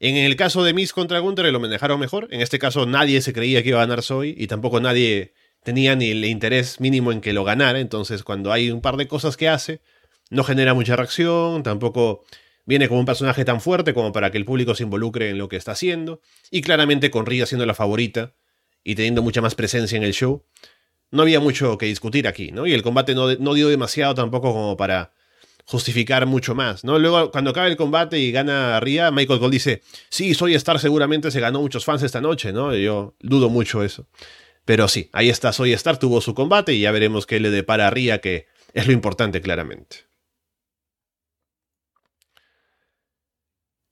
[0.00, 3.34] En el caso de Miss contra Gunther lo manejaron mejor, en este caso nadie se
[3.34, 7.20] creía que iba a ganar Soy, y tampoco nadie tenía ni el interés mínimo en
[7.20, 9.82] que lo ganara, entonces cuando hay un par de cosas que hace,
[10.30, 12.24] no genera mucha reacción, tampoco
[12.68, 15.48] viene como un personaje tan fuerte como para que el público se involucre en lo
[15.48, 18.34] que está haciendo, y claramente con Ria siendo la favorita
[18.84, 20.44] y teniendo mucha más presencia en el show,
[21.10, 22.66] no había mucho que discutir aquí, ¿no?
[22.66, 25.14] Y el combate no, no dio demasiado tampoco como para
[25.64, 26.98] justificar mucho más, ¿no?
[26.98, 31.30] Luego, cuando acaba el combate y gana Ria, Michael Cole dice, sí, Soy Star seguramente
[31.30, 32.74] se ganó muchos fans esta noche, ¿no?
[32.76, 34.06] yo dudo mucho eso.
[34.66, 37.86] Pero sí, ahí está Soy Star, tuvo su combate y ya veremos qué le depara
[37.86, 40.07] a Ria, que es lo importante claramente.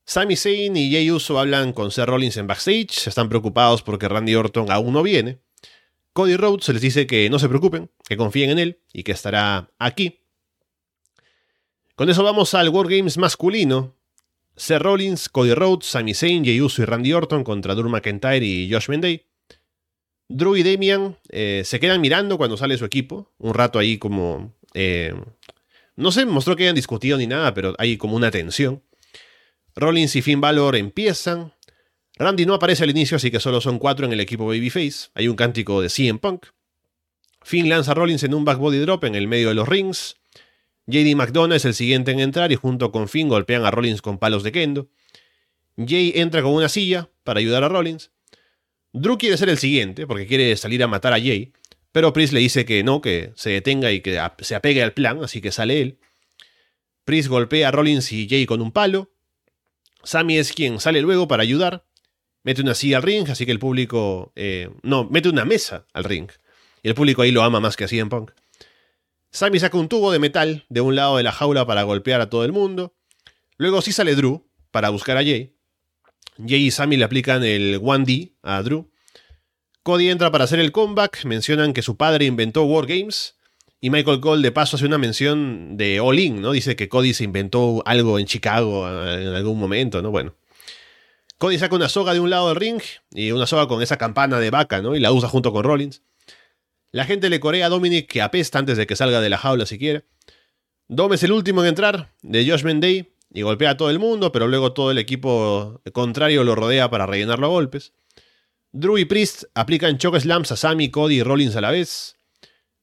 [0.07, 4.35] Sami Zayn y Jey Uso hablan con Seth Rollins en backstage, están preocupados porque Randy
[4.35, 5.41] Orton aún no viene.
[6.13, 9.69] Cody Rhodes les dice que no se preocupen, que confíen en él y que estará
[9.77, 10.21] aquí.
[11.95, 13.97] Con eso vamos al Wargames masculino.
[14.55, 18.71] Seth Rollins, Cody Rhodes, Sami Zayn, Jey Uso y Randy Orton contra Drew McIntyre y
[18.71, 19.25] Josh Mendey.
[20.29, 24.55] Drew y Damian eh, se quedan mirando cuando sale su equipo, un rato ahí como...
[24.73, 25.13] Eh,
[25.97, 28.81] no se mostró que hayan discutido ni nada, pero hay como una tensión.
[29.77, 31.53] Rollins y Finn Balor empiezan.
[32.17, 35.09] Randy no aparece al inicio, así que solo son cuatro en el equipo Babyface.
[35.13, 36.47] Hay un cántico de CM Punk.
[37.43, 40.17] Finn lanza a Rollins en un back body drop en el medio de los rings.
[40.87, 44.17] JD McDonough es el siguiente en entrar y junto con Finn golpean a Rollins con
[44.17, 44.89] palos de kendo.
[45.77, 48.09] Jay entra con una silla para ayudar a Rollins.
[48.93, 51.53] Drew quiere ser el siguiente porque quiere salir a matar a Jay,
[51.91, 55.23] pero Priest le dice que no, que se detenga y que se apegue al plan,
[55.23, 55.99] así que sale él.
[57.05, 59.11] Priest golpea a Rollins y Jay con un palo.
[60.03, 61.85] Sammy es quien sale luego para ayudar.
[62.43, 64.31] Mete una silla al ring, así que el público...
[64.35, 66.29] Eh, no, mete una mesa al ring.
[66.83, 68.31] Y el público ahí lo ama más que así en Punk.
[69.31, 72.29] Sammy saca un tubo de metal de un lado de la jaula para golpear a
[72.29, 72.95] todo el mundo.
[73.57, 75.55] Luego sí sale Drew para buscar a Jay.
[76.37, 78.89] Jay y Sammy le aplican el 1D a Drew.
[79.83, 83.36] Cody entra para hacer el comeback, mencionan que su padre inventó Wargames.
[83.79, 86.51] Y Michael Cole de paso hace una mención de All In, ¿no?
[86.51, 90.11] Dice que Cody se inventó algo en Chicago en algún momento, ¿no?
[90.11, 90.35] Bueno.
[91.37, 94.39] Cody saca una soga de un lado del ring y una soga con esa campana
[94.39, 94.95] de vaca, ¿no?
[94.95, 96.01] Y la usa junto con Rollins.
[96.91, 99.67] La gente le corea a Dominic que apesta antes de que salga de la jaula
[99.67, 100.05] si quiere.
[100.87, 104.31] Dom es el último en entrar, de Josh Day y golpea a todo el mundo,
[104.31, 107.93] pero luego todo el equipo contrario lo rodea para rellenarlo a golpes.
[108.71, 112.16] Drew y Priest aplican choke slams a Sammy, Cody y Rollins a la vez.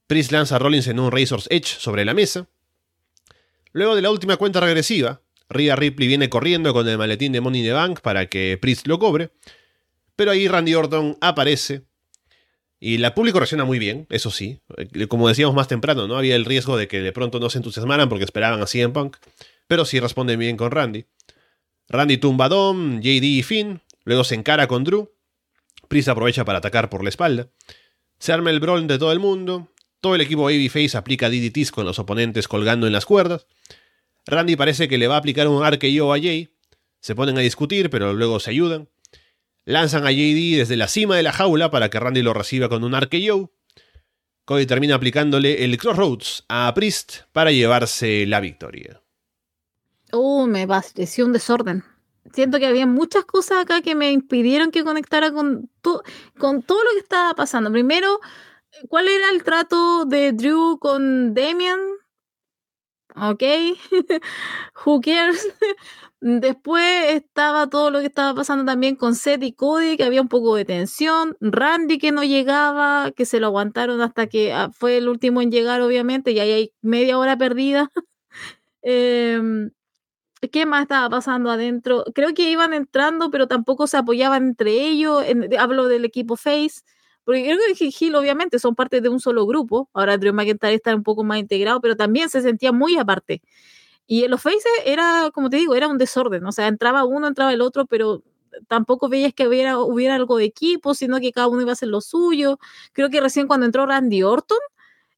[0.06, 2.48] Priest lanza a Rollins en un Razor's Edge sobre la mesa.
[3.72, 7.60] Luego de la última cuenta regresiva, Rhea Ripley viene corriendo con el maletín de Money
[7.60, 9.30] in the Bank para que Priest lo cobre.
[10.16, 11.82] Pero ahí Randy Orton aparece.
[12.78, 14.60] Y la público reacciona muy bien, eso sí.
[15.08, 16.16] Como decíamos más temprano, ¿no?
[16.16, 19.16] Había el riesgo de que de pronto no se entusiasmaran porque esperaban a CM Punk
[19.66, 21.06] pero sí responden bien con Randy.
[21.88, 25.12] Randy tumba a Dom, JD y Finn, luego se encara con Drew.
[25.88, 27.48] Priest aprovecha para atacar por la espalda.
[28.18, 29.68] Se arma el brawl de todo el mundo.
[30.04, 33.46] Todo el equipo Babyface aplica DDTs con los oponentes colgando en las cuerdas.
[34.26, 36.54] Randy parece que le va a aplicar un RKO a Jay.
[37.00, 38.90] Se ponen a discutir, pero luego se ayudan.
[39.64, 42.84] Lanzan a JD desde la cima de la jaula para que Randy lo reciba con
[42.84, 43.50] un RKO.
[44.44, 49.00] Cody termina aplicándole el Crossroads a Priest para llevarse la victoria.
[50.12, 51.82] Oh, me pareció un desorden.
[52.34, 56.90] Siento que había muchas cosas acá que me impidieron que conectara con, con todo lo
[56.90, 57.72] que estaba pasando.
[57.72, 58.20] Primero,
[58.88, 61.80] ¿cuál era el trato de Drew con Damian?
[63.16, 63.42] ok,
[64.84, 65.46] who cares.
[66.20, 70.28] Después estaba todo lo que estaba pasando también con Seth y Cody, que había un
[70.28, 71.36] poco de tensión.
[71.40, 75.50] Randy que no llegaba, que se lo aguantaron hasta que ah, fue el último en
[75.50, 77.90] llegar, obviamente, y ahí hay media hora perdida.
[78.86, 79.70] Em,
[80.52, 82.04] ¿Qué más estaba pasando adentro?
[82.14, 85.24] Creo que iban entrando, pero tampoco se apoyaban entre ellos.
[85.58, 86.82] hablo del equipo Face.
[87.24, 89.88] Porque creo que Gil obviamente son parte de un solo grupo.
[89.94, 93.42] Ahora Drew McIntyre está un poco más integrado, pero también se sentía muy aparte.
[94.06, 96.44] Y en los faces era, como te digo, era un desorden.
[96.46, 98.22] O sea, entraba uno, entraba el otro, pero
[98.68, 101.88] tampoco veías que hubiera, hubiera algo de equipo, sino que cada uno iba a hacer
[101.88, 102.58] lo suyo.
[102.92, 104.58] Creo que recién cuando entró Randy Orton,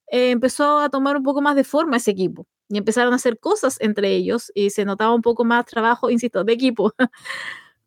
[0.08, 2.46] eh, empezó a tomar un poco más de forma ese equipo.
[2.68, 6.44] Y empezaron a hacer cosas entre ellos y se notaba un poco más trabajo, insisto,
[6.44, 6.92] de equipo.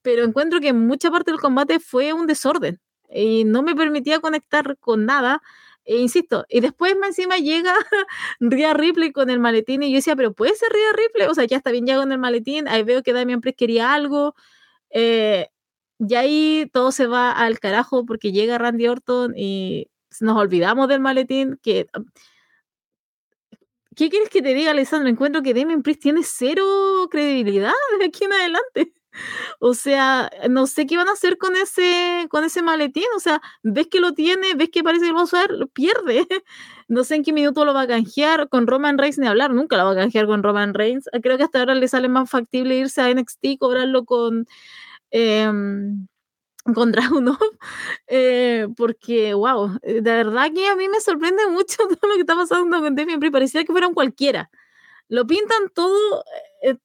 [0.04, 2.80] pero encuentro que mucha parte del combate fue un desorden
[3.14, 5.42] y no me permitía conectar con nada.
[5.86, 7.74] E insisto, y después encima llega
[8.40, 11.46] Rhea Ripley con el maletín y yo decía, pero puede ser Rhea Ripley, o sea,
[11.46, 14.36] ya está bien ya con el maletín, ahí veo que Damian Priest quería algo,
[14.92, 15.50] eh,
[16.00, 19.90] y ahí todo se va al carajo porque llega Randy Orton y
[20.22, 21.88] nos olvidamos del maletín, que...
[23.96, 25.10] ¿Qué quieres que te diga, Alessandro?
[25.10, 26.64] Encuentro que Damian Priest tiene cero
[27.12, 28.94] credibilidad de aquí en adelante.
[29.60, 33.06] O sea, no sé qué van a hacer con ese, con ese maletín.
[33.16, 35.68] O sea, ves que lo tiene, ves que parece que lo va a usar, lo
[35.68, 36.26] pierde.
[36.92, 38.50] No sé en qué minuto lo va a canjear.
[38.50, 41.08] Con Roman Reigns ni hablar, nunca lo va a canjear con Roman Reigns.
[41.22, 44.48] Creo que hasta ahora le sale más factible irse a NXT, cobrarlo con.
[45.12, 46.08] Em,
[46.74, 47.38] con Dragunov,
[48.08, 52.36] eh, porque, wow, de verdad que a mí me sorprende mucho todo lo que está
[52.36, 54.50] pasando con Priest, parecía que fueran cualquiera.
[55.08, 56.24] Lo pintan todo,
[56.62, 56.78] eh,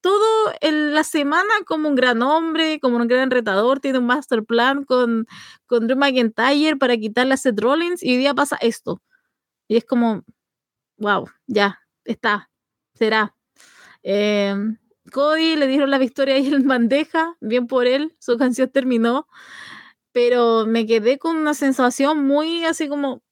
[0.00, 4.44] todo en la semana como un gran hombre, como un gran retador, tiene un master
[4.44, 5.26] plan con,
[5.66, 9.02] con Drew McIntyre para quitarle a Seth Rollins y hoy día pasa esto.
[9.68, 10.24] Y es como,
[10.98, 12.50] wow, ya, está,
[12.94, 13.34] será.
[14.02, 14.78] Em,
[15.12, 19.28] Cody le dieron la victoria ahí en bandeja, bien por él, su canción terminó,
[20.12, 23.22] pero me quedé con una sensación muy así como,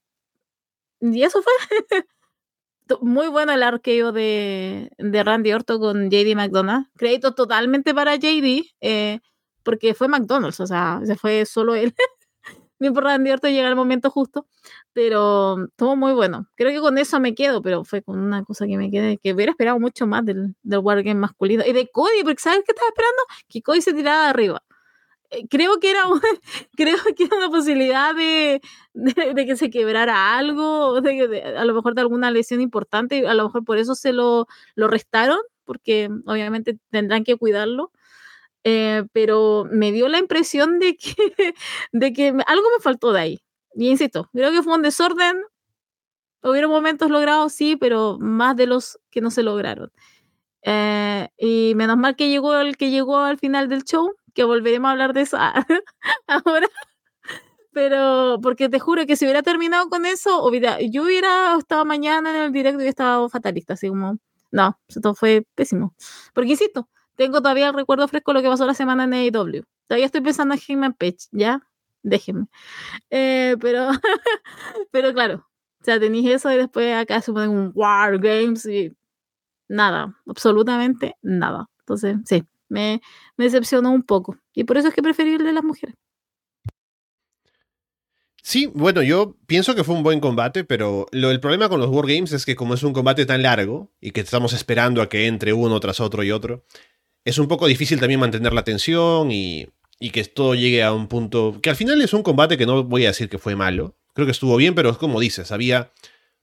[1.01, 1.53] y eso fue.
[3.01, 6.87] muy bueno el arqueo de, de, Randy Orton con JD McDonald.
[6.97, 9.21] Crédito totalmente para JD, eh,
[9.63, 11.95] porque fue McDonald's, o sea, se fue solo él.
[12.79, 14.47] Bien por Randy Orton llega el momento justo,
[14.93, 16.49] pero estuvo muy bueno.
[16.57, 19.33] Creo que con eso me quedo, pero fue con una cosa que me quedé, que
[19.33, 21.63] hubiera esperado mucho más del, del Wargame masculino.
[21.67, 23.23] Y de Cody, porque ¿sabes qué estaba esperando?
[23.49, 24.63] Que Cody se tirara de arriba.
[25.35, 26.03] Eh, creo que era
[26.77, 28.61] creo que era una posibilidad de,
[28.95, 33.45] de, que se quebrara algo, de, a lo mejor de alguna lesión importante, a lo
[33.45, 37.93] mejor por eso se lo, lo restaron, porque obviamente tendrán que cuidarlo.
[38.67, 41.15] Eh, pero me dio la impresión de que,
[41.93, 43.43] de que algo me faltó de ahí.
[43.75, 45.37] Y insisto, creo que fue un desorden.
[46.43, 49.91] Hubieron momentos logrados, sí, pero más de los que no se lograron.
[50.63, 54.89] Eh, y menos mal que llegó el que llegó al final del show, que volveremos
[54.89, 55.37] a hablar de eso
[56.27, 56.69] ahora.
[57.73, 62.31] Pero, porque te juro que si hubiera terminado con eso, hubiera, yo hubiera estado mañana
[62.31, 64.19] en el directo y estaba fatalista, así como,
[64.53, 65.95] no, esto fue pésimo.
[66.35, 69.65] Porque insisto, tengo todavía el recuerdo fresco de lo que pasó la semana en AEW.
[69.89, 71.61] Todavía estoy pensando en Hangman Page, ¿ya?
[72.03, 72.47] Déjenme.
[73.11, 73.89] Eh, pero,
[74.93, 75.47] pero claro,
[75.81, 78.97] o sea, tenéis eso y después acá se ponen un War Games y
[79.69, 81.69] nada, absolutamente nada.
[81.81, 83.03] Entonces, sí, me,
[83.37, 84.39] decepcionó un poco.
[84.55, 85.95] Y por eso es que preferí el de las mujeres.
[88.43, 91.89] Sí, bueno, yo pienso que fue un buen combate, pero lo, el problema con los
[91.89, 95.27] Wargames es que como es un combate tan largo y que estamos esperando a que
[95.27, 96.67] entre uno tras otro y otro,
[97.25, 99.67] es un poco difícil también mantener la tensión y,
[99.99, 102.85] y que todo llegue a un punto que al final es un combate que no
[102.85, 103.97] voy a decir que fue malo.
[104.13, 105.91] Creo que estuvo bien, pero es como dices, había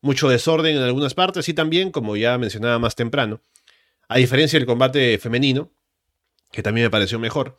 [0.01, 3.41] mucho desorden en algunas partes y también, como ya mencionaba más temprano,
[4.09, 5.71] a diferencia del combate femenino,
[6.51, 7.57] que también me pareció mejor,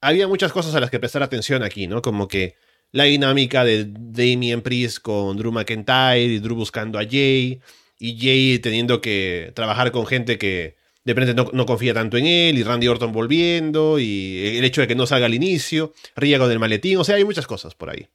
[0.00, 2.02] había muchas cosas a las que prestar atención aquí, ¿no?
[2.02, 2.56] Como que
[2.92, 7.60] la dinámica de Damien Priest con Drew McIntyre y Drew buscando a Jay
[7.98, 12.58] y Jay teniendo que trabajar con gente que de repente no, confía tanto en él
[12.58, 16.50] y Randy Orton volviendo y el hecho de que no salga al inicio, Ría con
[16.50, 18.08] el maletín, o sea, hay muchas cosas por ahí.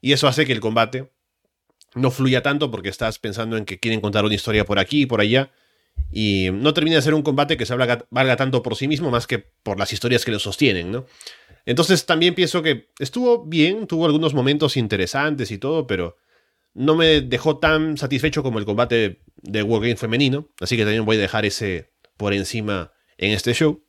[0.00, 1.10] Y eso hace que el combate
[1.94, 5.06] no fluya tanto porque estás pensando en que quieren contar una historia por aquí y
[5.06, 5.50] por allá
[6.12, 9.26] y no termina de ser un combate que se valga, tanto por sí mismo más
[9.26, 11.06] que por las historias que lo sostienen, ¿no?
[11.66, 16.16] Entonces también pienso que estuvo bien, tuvo algunos momentos interesantes y todo, pero
[16.74, 21.16] no me dejó tan satisfecho como el combate de Wargame femenino, así que también voy
[21.16, 23.84] a dejar ese por encima en este show.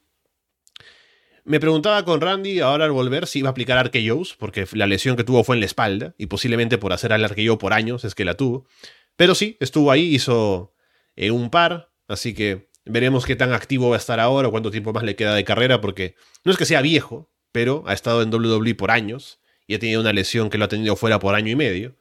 [1.44, 5.16] Me preguntaba con Randy ahora al volver si iba a aplicar RKOs, porque la lesión
[5.16, 8.14] que tuvo fue en la espalda, y posiblemente por hacer al RKO por años es
[8.14, 8.68] que la tuvo.
[9.16, 10.74] Pero sí, estuvo ahí, hizo
[11.16, 14.72] en un par, así que veremos qué tan activo va a estar ahora o cuánto
[14.72, 18.22] tiempo más le queda de carrera, porque no es que sea viejo, pero ha estado
[18.22, 21.36] en WWE por años y ha tenido una lesión que lo ha tenido fuera por
[21.36, 21.96] año y medio.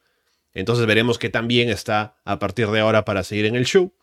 [0.52, 3.94] Entonces veremos qué tan bien está a partir de ahora para seguir en el show.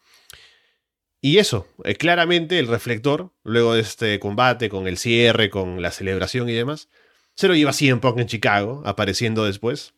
[1.20, 5.92] Y eso, eh, claramente el reflector, luego de este combate, con el cierre, con la
[5.92, 6.90] celebración y demás,
[7.36, 9.94] se lo lleva CM Punk en Chicago, apareciendo después.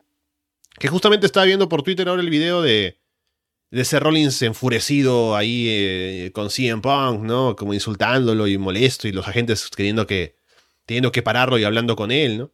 [0.79, 2.98] Que justamente estaba viendo por Twitter ahora el video de,
[3.71, 7.55] de ese Rollins enfurecido ahí eh, con CM Punk, ¿no?
[7.55, 10.35] Como insultándolo y molesto y los agentes queriendo que,
[10.85, 12.51] teniendo que pararlo y hablando con él, ¿no?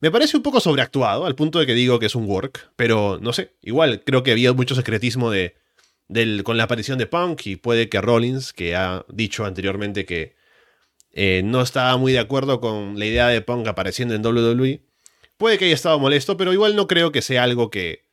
[0.00, 3.18] Me parece un poco sobreactuado, al punto de que digo que es un work, pero
[3.22, 5.54] no sé, igual creo que había mucho secretismo de,
[6.42, 10.36] con la aparición de Punk y puede que Rollins, que ha dicho anteriormente que
[11.12, 14.82] eh, no estaba muy de acuerdo con la idea de Punk apareciendo en WWE,
[15.38, 18.04] puede que haya estado molesto, pero igual no creo que sea algo que...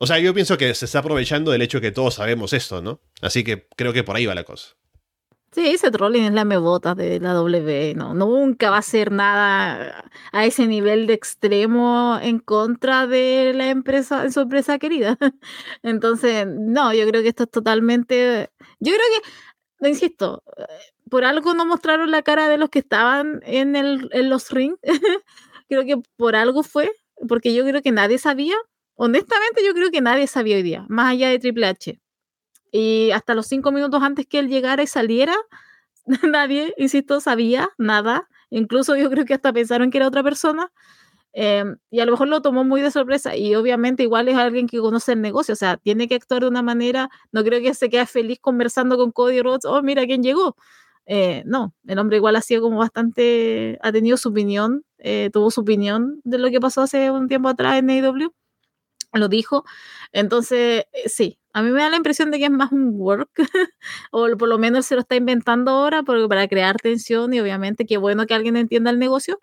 [0.00, 3.00] O sea, yo pienso que se está aprovechando del hecho que todos sabemos esto, ¿no?
[3.20, 4.76] Así que creo que por ahí va la cosa.
[5.50, 10.04] Sí, ese Rollins es la mebota de la W, no, nunca va a hacer nada
[10.30, 15.16] a ese nivel de extremo en contra de la empresa, su empresa querida.
[15.82, 19.22] Entonces, no, yo creo que esto es totalmente, yo creo
[19.80, 20.42] que, insisto,
[21.10, 24.78] por algo no mostraron la cara de los que estaban en, el, en los rings.
[25.68, 26.90] creo que por algo fue,
[27.26, 28.56] porque yo creo que nadie sabía,
[28.98, 32.00] honestamente yo creo que nadie sabía hoy día, más allá de Triple H.
[32.72, 35.34] Y hasta los cinco minutos antes que él llegara y saliera,
[36.22, 38.28] nadie, insisto, sabía nada.
[38.50, 40.70] Incluso yo creo que hasta pensaron que era otra persona.
[41.32, 43.36] Em, y a lo mejor lo tomó muy de sorpresa.
[43.36, 45.52] Y obviamente igual es alguien que conoce el negocio.
[45.54, 47.10] O sea, tiene que actuar de una manera.
[47.32, 49.64] No creo que se quede feliz conversando con Cody Rhodes.
[49.64, 50.56] Oh, mira quién llegó.
[51.10, 55.50] Eh, no, el hombre igual ha sido como bastante, ha tenido su opinión, eh, tuvo
[55.50, 58.34] su opinión de lo que pasó hace un tiempo atrás en AEW,
[59.12, 59.64] lo dijo.
[60.12, 63.30] Entonces, eh, sí, a mí me da la impresión de que es más un work,
[64.12, 67.96] o por lo menos se lo está inventando ahora para crear tensión y obviamente qué
[67.98, 69.40] bueno que alguien entienda el negocio,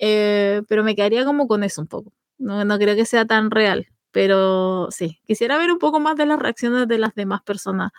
[0.00, 2.12] eh, pero me quedaría como con eso un poco.
[2.38, 6.26] No, no creo que sea tan real, pero sí, quisiera ver un poco más de
[6.26, 7.90] las reacciones de las demás personas.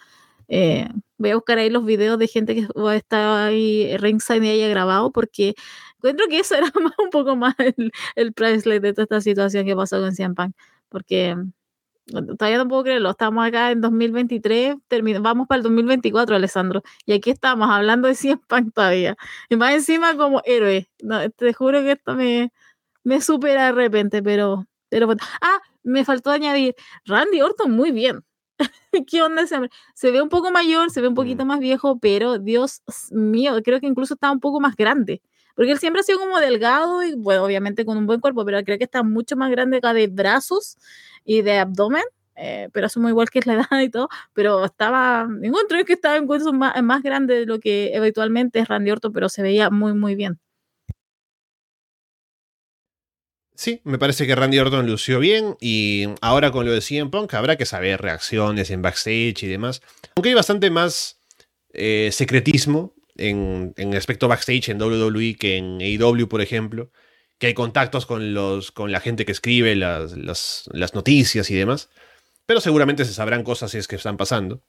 [0.47, 4.67] Eh, voy a buscar ahí los videos de gente que está ahí ringside y haya
[4.67, 5.53] grabado porque
[5.97, 8.33] encuentro que eso era un poco más el, el
[8.81, 10.55] de toda esta situación que pasó con Cian Punk
[10.89, 11.35] porque
[12.37, 14.75] todavía no puedo creerlo, estamos acá en 2023,
[15.21, 19.15] vamos para el 2024, Alessandro, y aquí estamos hablando de 100 Punk todavía,
[19.49, 20.89] y más encima como héroe,
[21.35, 22.51] te juro que esto me,
[23.03, 25.09] me supera de repente, pero, pero,
[25.41, 26.75] ah, me faltó añadir,
[27.05, 28.23] Randy Orton muy bien,
[29.07, 29.71] ¿Qué onda ese hombre?
[29.93, 31.47] Se ve un poco mayor, se ve un poquito mm.
[31.47, 32.81] más viejo, pero Dios
[33.11, 35.21] mío, creo que incluso está un poco más grande.
[35.59, 38.63] Porque él siempre ha sido como delgado y, bueno, obviamente con un buen cuerpo, pero
[38.63, 40.77] creo que está mucho más grande acá de brazos
[41.25, 42.05] y de abdomen,
[42.37, 46.15] eh, pero asumo igual que es la edad y todo, pero estaba, encuentro que estaba
[46.15, 49.93] en más, más grande de lo que eventualmente es Randy Orton, pero se veía muy,
[49.93, 50.39] muy bien.
[53.53, 57.33] Sí, me parece que Randy Orton lució bien y ahora con lo de CM Punk
[57.33, 59.81] habrá que saber reacciones en backstage y demás.
[60.15, 61.19] Aunque hay bastante más
[61.73, 66.91] eh, secretismo en, en aspecto backstage en WWE que en AEW, por ejemplo
[67.39, 71.89] que hay contactos con, los, con la gente que escribe las, las, noticias y demás.
[72.45, 74.61] Pero seguramente se sabrán cosas si es que están pasando.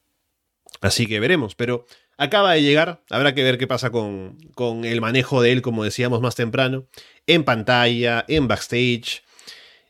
[0.81, 1.57] Así que veremos.
[1.57, 1.85] Pero
[2.17, 3.03] acaba de llegar.
[3.11, 6.87] Habrá que ver qué pasa con, con el manejo de él, como decíamos más temprano.
[7.27, 9.25] En pantalla, en backstage.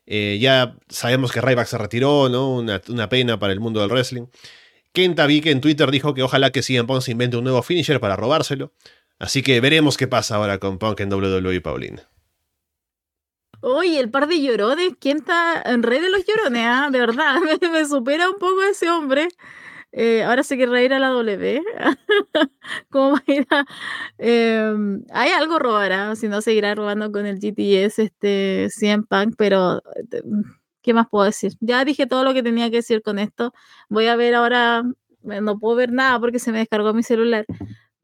[0.07, 2.57] Eh, ya sabemos que Ryback se retiró, ¿no?
[2.57, 4.27] Una, pena para el mundo del wrestling.
[4.93, 7.63] Kenta vi que en Twitter dijo que ojalá que CM Punk se invente un nuevo
[7.63, 8.73] finisher para robárselo.
[9.19, 12.01] Así que veremos qué pasa ahora con Punk en WWE Pauline.
[13.61, 16.63] Oye, el par de llorones, ¿quién está en rey de los llorones?
[16.65, 16.89] Ah?
[16.91, 17.35] De verdad,
[17.73, 19.29] me, supera un poco ese hombre.
[19.93, 21.63] Eh, ahora se querrá ir a la W.
[22.91, 23.47] ¿Cómo va a ir
[24.19, 29.83] em, hay algo robará, si no seguirá robando con el GTS este 100 Punk, pero
[29.97, 30.23] eh,
[30.83, 31.53] ¿qué más puedo decir?
[31.61, 33.53] Ya dije todo lo que tenía que decir con esto.
[33.89, 34.85] Voy a ver ahora,
[35.23, 37.47] no puedo ver nada porque se me descargó mi celular,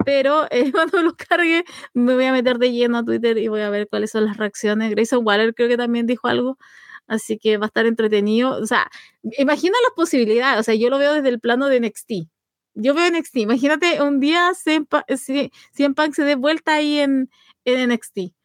[0.04, 1.64] pero eh, cuando lo cargue
[1.94, 4.36] me voy a meter de lleno a Twitter y voy a ver cuáles son las
[4.36, 4.90] reacciones.
[4.90, 6.58] Grayson Waller creo que también dijo algo,
[7.06, 8.50] así que va a estar entretenido.
[8.58, 8.90] O sea,
[9.38, 12.28] imagina las posibilidades, o sea, yo lo veo desde el plano de NXT.
[12.74, 17.30] Yo veo NXT, imagínate un día CM Punk se dé vuelta ahí en,
[17.64, 18.36] en NXT.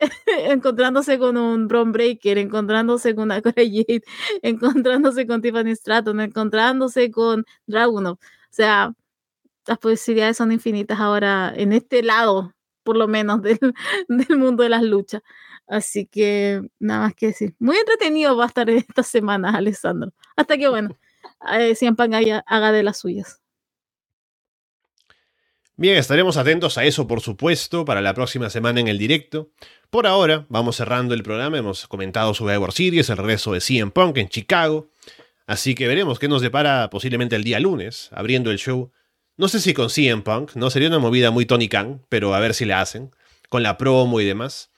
[0.26, 4.02] encontrándose con un Bron Breaker, encontrándose con Akora Jade,
[4.42, 8.14] encontrándose con Tiffany Stratton, encontrándose con Dragunov.
[8.14, 8.18] O
[8.50, 8.92] sea,
[9.66, 13.58] las posibilidades son infinitas ahora en este lado, por lo menos, del,
[14.38, 15.22] mundo de las luchas.
[15.66, 17.54] Así que nada más que decir.
[17.58, 20.12] Muy entretenido va a estar esta semana, Alessandro.
[20.36, 20.96] Hasta que, bueno,
[21.52, 22.14] eh, Punk
[22.46, 23.40] haga de las suyas.
[25.80, 29.52] Bien, estaremos atentos a eso, por supuesto, para la próxima semana en el directo.
[29.90, 31.56] Por ahora, vamos cerrando el programa.
[31.56, 34.90] Hemos comentado sobre War Series, el regreso de CM Punk en Chicago.
[35.46, 38.90] Así que veremos qué nos depara posiblemente el día lunes, abriendo el show.
[39.36, 42.40] No sé si con CM Punk, no sería una movida muy Tony Khan, pero a
[42.40, 43.12] ver si la hacen,
[43.48, 44.72] con la promo y demás.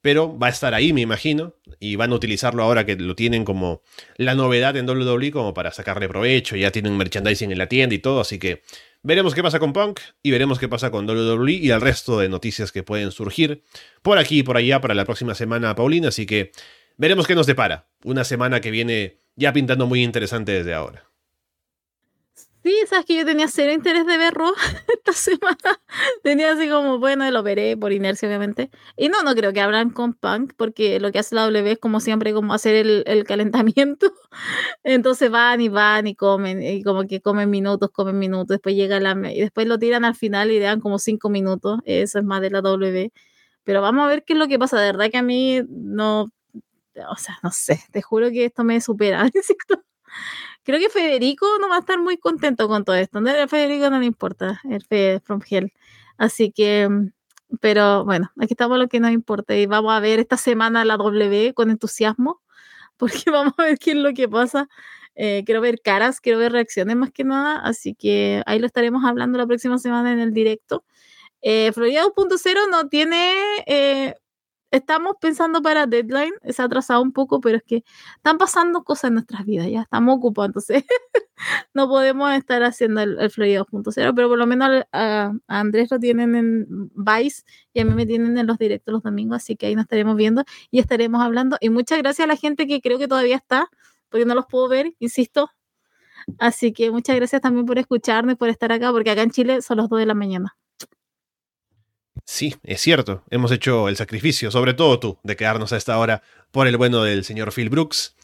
[0.00, 3.44] Pero va a estar ahí, me imagino, y van a utilizarlo ahora que lo tienen
[3.44, 3.82] como
[4.16, 6.56] la novedad en WWE, como para sacarle provecho.
[6.56, 8.64] Ya tienen merchandising en la tienda y todo, así que
[9.04, 12.28] Veremos qué pasa con Punk y veremos qué pasa con WWE y el resto de
[12.28, 13.64] noticias que pueden surgir
[14.00, 16.08] por aquí y por allá para la próxima semana, Paulina.
[16.08, 16.52] Así que
[16.96, 17.88] veremos qué nos depara.
[18.04, 21.11] Una semana que viene ya pintando muy interesante desde ahora.
[22.64, 24.52] Sí, sabes que yo tenía cero interés de verlo
[24.88, 25.56] esta semana.
[26.22, 28.70] tenía así como, bueno, lo veré por inercia, obviamente.
[28.96, 31.78] Y no, no creo que hablan con Punk, porque lo que hace la W es
[31.78, 34.12] como siempre, como hacer el, el calentamiento.
[34.84, 39.00] Entonces van y van y comen, y como que comen minutos, comen minutos, después llega
[39.00, 39.12] la.
[39.32, 41.80] y después lo tiran al final y dan como cinco minutos.
[41.84, 43.12] Eso es más de la W.
[43.64, 44.78] Pero vamos a ver qué es lo que pasa.
[44.80, 46.28] De verdad que a mí no.
[47.10, 49.30] O sea, no sé, te juro que esto me supera.
[50.64, 53.18] Creo que Federico no va a estar muy contento con todo esto.
[53.18, 55.72] A Federico no le importa el Fede from Hell.
[56.18, 57.10] Así que, mm,
[57.60, 59.56] pero bueno, aquí estamos lo que nos importa.
[59.56, 62.40] Y vamos a ver esta semana la W con entusiasmo,
[62.96, 64.68] porque vamos a ver qué es lo que pasa.
[65.16, 67.58] Eh, quiero ver caras, quiero ver reacciones más que nada.
[67.60, 70.84] Así que ahí lo estaremos hablando la próxima semana en el directo.
[71.42, 73.34] Eh, Florida 2.0 no tiene
[73.66, 74.14] eh,
[74.72, 77.84] estamos pensando para deadline, se ha atrasado un poco, pero es que
[78.16, 80.84] están pasando cosas en nuestras vidas, ya estamos ocupados, entonces
[81.74, 85.98] no podemos estar haciendo el, el Florida 2.0, pero por lo menos a, Andrés lo
[85.98, 87.42] tienen en Vice
[87.74, 90.16] y a mí me tienen en los directos los domingos, así que ahí nos estaremos
[90.16, 91.58] viendo y estaremos hablando.
[91.60, 93.68] Y muchas gracias a la gente que creo que todavía está,
[94.08, 95.50] porque no los puedo ver, insisto.
[96.38, 99.78] Así que muchas gracias también por escucharme, por estar acá, porque acá en Chile son
[99.78, 100.56] las 2 de la mañana.
[102.24, 106.22] Sí, es cierto, hemos hecho el sacrificio, sobre todo tú, de quedarnos a esta hora
[106.50, 108.14] por el bueno del señor Phil Brooks.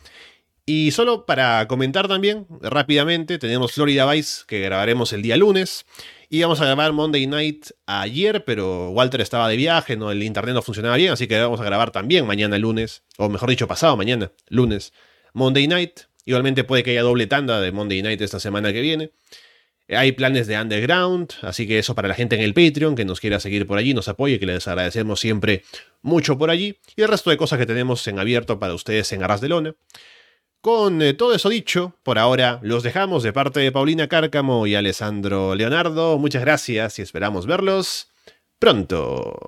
[0.66, 5.86] Y solo para comentar también, rápidamente, tenemos Florida Vice que grabaremos el día lunes.
[6.28, 10.60] Íbamos a grabar Monday Night ayer, pero Walter estaba de viaje, no, el internet no
[10.60, 14.30] funcionaba bien, así que vamos a grabar también mañana lunes, o mejor dicho, pasado mañana,
[14.48, 14.92] lunes,
[15.32, 16.00] Monday Night.
[16.26, 19.10] Igualmente puede que haya doble tanda de Monday Night esta semana que viene.
[19.88, 23.20] Hay planes de underground, así que eso para la gente en el Patreon que nos
[23.20, 25.64] quiera seguir por allí, nos apoye, que les agradecemos siempre
[26.02, 26.78] mucho por allí.
[26.94, 29.74] Y el resto de cosas que tenemos en abierto para ustedes en Arras de Lona.
[30.60, 34.74] Con eh, todo eso dicho, por ahora los dejamos de parte de Paulina Cárcamo y
[34.74, 36.18] Alessandro Leonardo.
[36.18, 38.10] Muchas gracias y esperamos verlos
[38.58, 39.38] pronto.